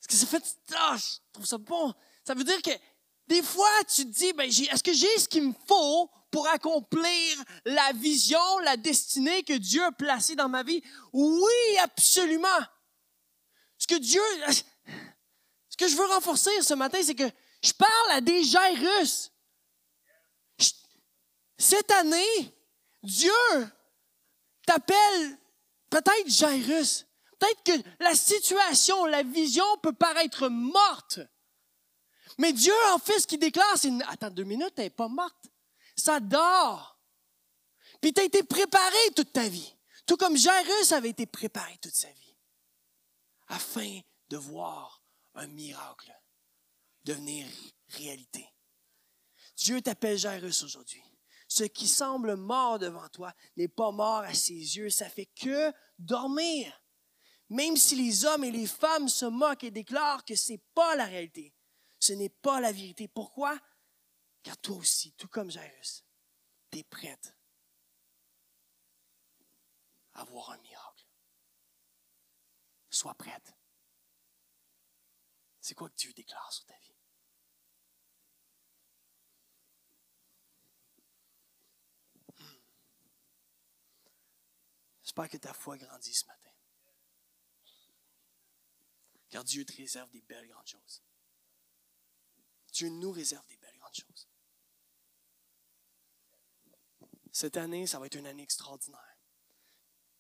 [0.01, 1.95] Est-ce que ça fait, ah, je trouve ça bon.
[2.25, 2.71] Ça veut dire que
[3.27, 7.37] des fois, tu te dis, ben, est-ce que j'ai ce qu'il me faut pour accomplir
[7.65, 10.83] la vision, la destinée que Dieu a placée dans ma vie?
[11.13, 12.49] Oui, absolument.
[13.79, 17.31] Ce que Dieu, ce que je veux renforcer ce matin, c'est que
[17.63, 19.31] je parle à des Jairus.
[21.59, 22.55] Cette année,
[23.03, 23.33] Dieu
[24.67, 25.39] t'appelle
[25.91, 27.07] peut-être Jairus.
[27.39, 31.21] Peut-être que la situation, la vision peut paraître morte.
[32.39, 35.51] Mais Dieu, en fait, ce qu'il déclare, c'est Attends deux minutes, elle n'est pas morte.
[35.97, 36.99] Ça dort.
[38.01, 39.75] Puis tu as été préparé toute ta vie.
[40.07, 42.37] Tout comme Jairus avait été préparé toute sa vie.
[43.49, 45.03] Afin de voir
[45.35, 46.13] un miracle
[47.05, 47.47] devenir
[47.91, 48.49] réalité.
[49.57, 51.03] Dieu t'appelle Jairus aujourd'hui.
[51.47, 55.73] Ce qui semble mort devant toi n'est pas mort à ses yeux, ça fait que
[55.99, 56.83] dormir.
[57.51, 60.97] Même si les hommes et les femmes se moquent et déclarent que ce n'est pas
[60.97, 61.53] la réalité,
[62.03, 63.07] ce n'est pas la vérité.
[63.07, 63.57] Pourquoi?
[64.43, 66.05] Car toi aussi, tout comme Jairus,
[66.73, 67.33] tu es prête
[70.15, 71.07] à voir un miracle.
[72.91, 73.55] Sois prête.
[75.61, 76.97] C'est quoi que Dieu déclare sur ta vie?
[82.37, 82.61] Hmm.
[85.05, 86.51] J'espère que ta foi grandit ce matin.
[89.31, 91.01] Car Dieu te réserve des belles grandes choses.
[92.73, 94.29] Dieu nous réserve des belles grandes choses.
[97.31, 99.19] Cette année, ça va être une année extraordinaire.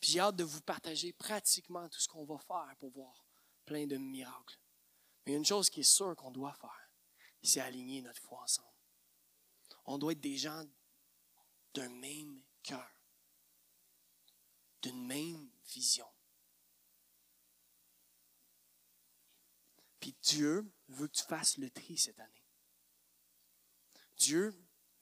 [0.00, 3.26] Puis j'ai hâte de vous partager pratiquement tout ce qu'on va faire pour voir
[3.64, 4.58] plein de miracles.
[5.26, 6.90] Mais une chose qui est sûre qu'on doit faire,
[7.42, 8.68] c'est aligner notre foi ensemble.
[9.84, 10.64] On doit être des gens
[11.74, 12.90] d'un même cœur,
[14.82, 16.08] d'une même vision.
[20.00, 22.41] Puis Dieu veut que tu fasses le tri cette année.
[24.22, 24.54] Dieu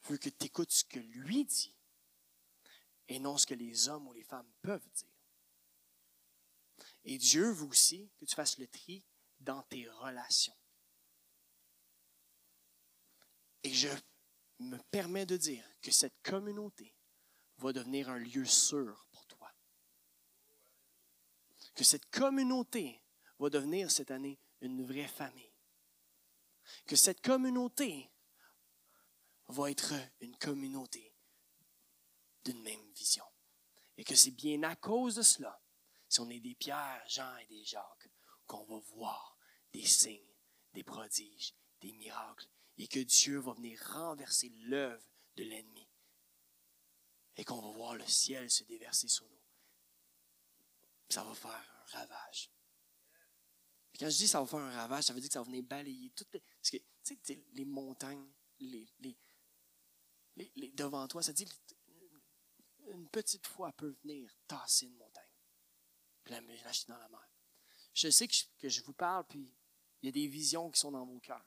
[0.05, 1.75] veut que tu écoutes ce que lui dit
[3.09, 5.09] et non ce que les hommes ou les femmes peuvent dire.
[7.05, 9.05] Et Dieu veut aussi que tu fasses le tri
[9.39, 10.57] dans tes relations.
[13.63, 13.89] Et je
[14.59, 16.95] me permets de dire que cette communauté
[17.59, 19.53] va devenir un lieu sûr pour toi.
[21.75, 23.03] Que cette communauté
[23.39, 25.53] va devenir cette année une vraie famille.
[26.87, 28.11] Que cette communauté
[29.51, 31.15] va être une communauté
[32.45, 33.25] d'une même vision.
[33.97, 35.61] Et que c'est bien à cause de cela,
[36.09, 38.09] si on est des Pierre, Jean et des Jacques,
[38.47, 39.37] qu'on va voir
[39.73, 40.35] des signes,
[40.73, 42.49] des prodiges, des miracles,
[42.79, 45.05] et que Dieu va venir renverser l'œuvre
[45.37, 45.89] de l'ennemi,
[47.37, 49.43] et qu'on va voir le ciel se déverser sur nous.
[51.09, 52.51] Ça va faire un ravage.
[53.99, 55.63] quand je dis ça va faire un ravage, ça veut dire que ça va venir
[55.63, 59.17] balayer toutes les, tu sais, les montagnes, les,
[60.75, 61.47] devant toi, ça dit
[62.89, 65.25] une petite foi peut venir tasser une montagne,
[66.25, 67.29] puis la dans la mer.
[67.93, 69.55] Je sais que je, que je vous parle, puis
[70.03, 71.45] il y a des visions qui sont dans vos cœurs.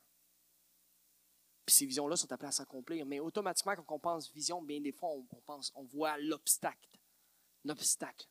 [1.65, 3.05] Puis ces visions-là sont appelées à s'accomplir.
[3.05, 6.99] Mais automatiquement, quand on pense vision, bien des fois, on, pense, on voit l'obstacle.
[7.63, 8.27] L'obstacle.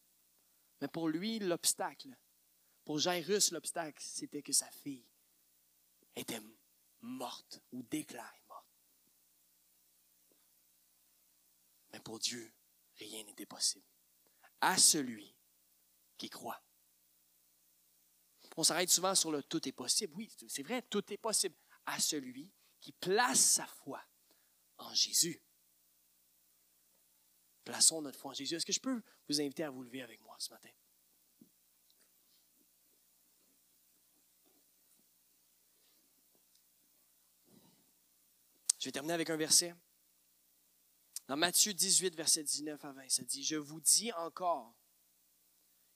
[0.80, 2.14] Mais pour lui, l'obstacle,
[2.84, 5.06] pour Jairus, l'obstacle, c'était que sa fille
[6.14, 6.42] était
[7.00, 8.66] morte ou déclarée morte.
[11.92, 12.52] Mais pour Dieu,
[12.96, 13.86] rien n'était possible.
[14.60, 15.34] À celui
[16.16, 16.62] qui croit.
[18.56, 20.14] On s'arrête souvent sur le tout est possible.
[20.14, 21.54] Oui, c'est vrai, tout est possible.
[21.86, 24.02] À celui qui place sa foi
[24.78, 25.42] en Jésus.
[27.64, 28.56] Plaçons notre foi en Jésus.
[28.56, 30.68] Est-ce que je peux vous inviter à vous lever avec moi ce matin?
[38.78, 39.74] Je vais terminer avec un verset.
[41.28, 44.74] Dans Matthieu 18, verset 19 à 20, ça dit, Je vous dis encore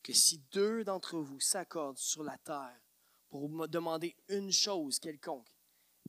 [0.03, 2.81] que si deux d'entre vous s'accordent sur la terre
[3.29, 5.49] pour me demander une chose quelconque,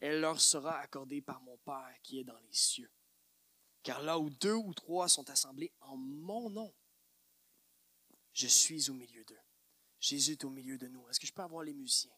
[0.01, 2.91] elle leur sera accordée par mon Père qui est dans les cieux.
[3.82, 6.74] Car là où deux ou trois sont assemblés en mon nom,
[8.34, 9.39] je suis au milieu d'eux.
[9.99, 11.07] Jésus est au milieu de nous.
[11.09, 12.13] Est-ce que je peux avoir les musiciens?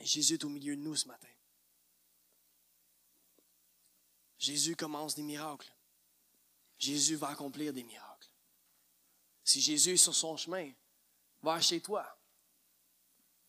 [0.00, 1.28] Jésus est au milieu de nous ce matin.
[4.40, 5.70] Jésus commence des miracles.
[6.78, 8.30] Jésus va accomplir des miracles.
[9.44, 10.72] Si Jésus est sur son chemin,
[11.42, 12.18] va chez toi.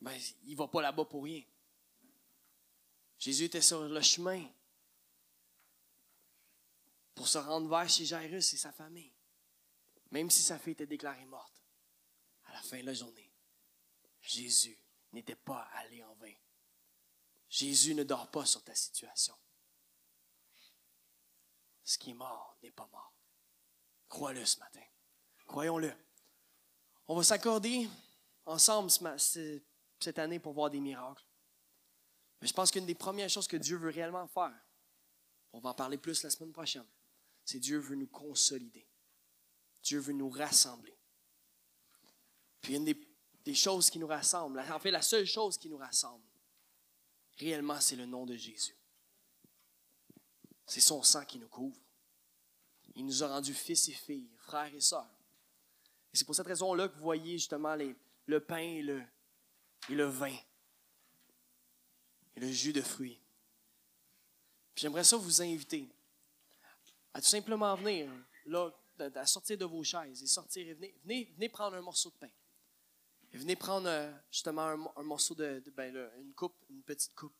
[0.01, 1.41] Ben, il ne va pas là-bas pour rien.
[3.17, 4.45] Jésus était sur le chemin
[7.15, 9.13] pour se rendre vers chez Jairus et sa famille,
[10.09, 11.63] même si sa fille était déclarée morte.
[12.47, 13.31] À la fin de la journée,
[14.19, 14.77] Jésus
[15.13, 16.33] n'était pas allé en vain.
[17.47, 19.37] Jésus ne dort pas sur ta situation
[21.83, 23.13] ce qui est mort n'est pas mort.
[24.07, 24.83] Crois-le ce matin.
[25.47, 25.93] Croyons-le.
[27.07, 27.89] On va s'accorder
[28.45, 31.25] ensemble cette année pour voir des miracles.
[32.41, 34.53] Mais je pense qu'une des premières choses que Dieu veut réellement faire,
[35.53, 36.87] on va en parler plus la semaine prochaine,
[37.43, 38.87] c'est Dieu veut nous consolider.
[39.83, 40.97] Dieu veut nous rassembler.
[42.61, 42.99] Puis une des,
[43.43, 46.25] des choses qui nous rassemble, en fait la seule chose qui nous rassemble,
[47.37, 48.77] réellement, c'est le nom de Jésus.
[50.71, 51.75] C'est son sang qui nous couvre.
[52.95, 55.13] Il nous a rendus fils et filles, frères et sœurs.
[56.13, 57.75] Et c'est pour cette raison-là que vous voyez justement
[58.25, 60.33] le pain et le, vin
[62.37, 63.19] et le jus de fruits.
[64.77, 65.89] J'aimerais ça vous inviter
[67.13, 68.09] à tout simplement venir,
[68.45, 68.71] là,
[69.15, 72.31] à sortir de vos chaises et sortir et venez, prendre un morceau de pain.
[73.33, 77.35] Venez prendre euh, justement un, morceau de, ben, une coupe, une petite coupe.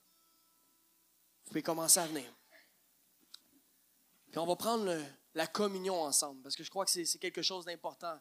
[1.46, 2.30] Vous pouvez commencer à venir.
[4.32, 4.98] Puis on va prendre
[5.36, 8.18] la communion ensemble, parce que je crois que c'est quelque chose d'important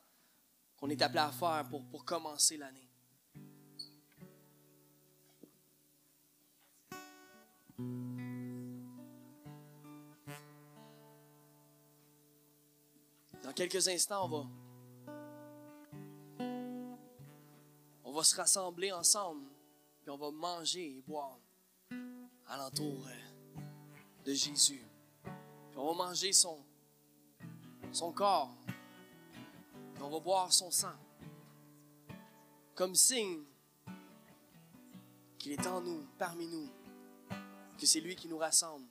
[0.77, 2.89] qu'on est appelé à faire pour, pour commencer l'année.
[13.43, 14.47] Dans quelques instants, on va,
[18.05, 19.47] on va se rassembler ensemble,
[20.03, 21.39] puis on va manger et boire
[22.49, 23.61] alentour euh,
[24.25, 24.90] de Jésus
[25.77, 26.63] on va manger son,
[28.15, 28.55] corps.
[30.01, 30.97] on va boire son sang.
[32.75, 33.43] Comme signe
[35.39, 36.69] qu'il est en nous, parmi nous,
[37.79, 38.87] que c'est lui qui nous rassemble.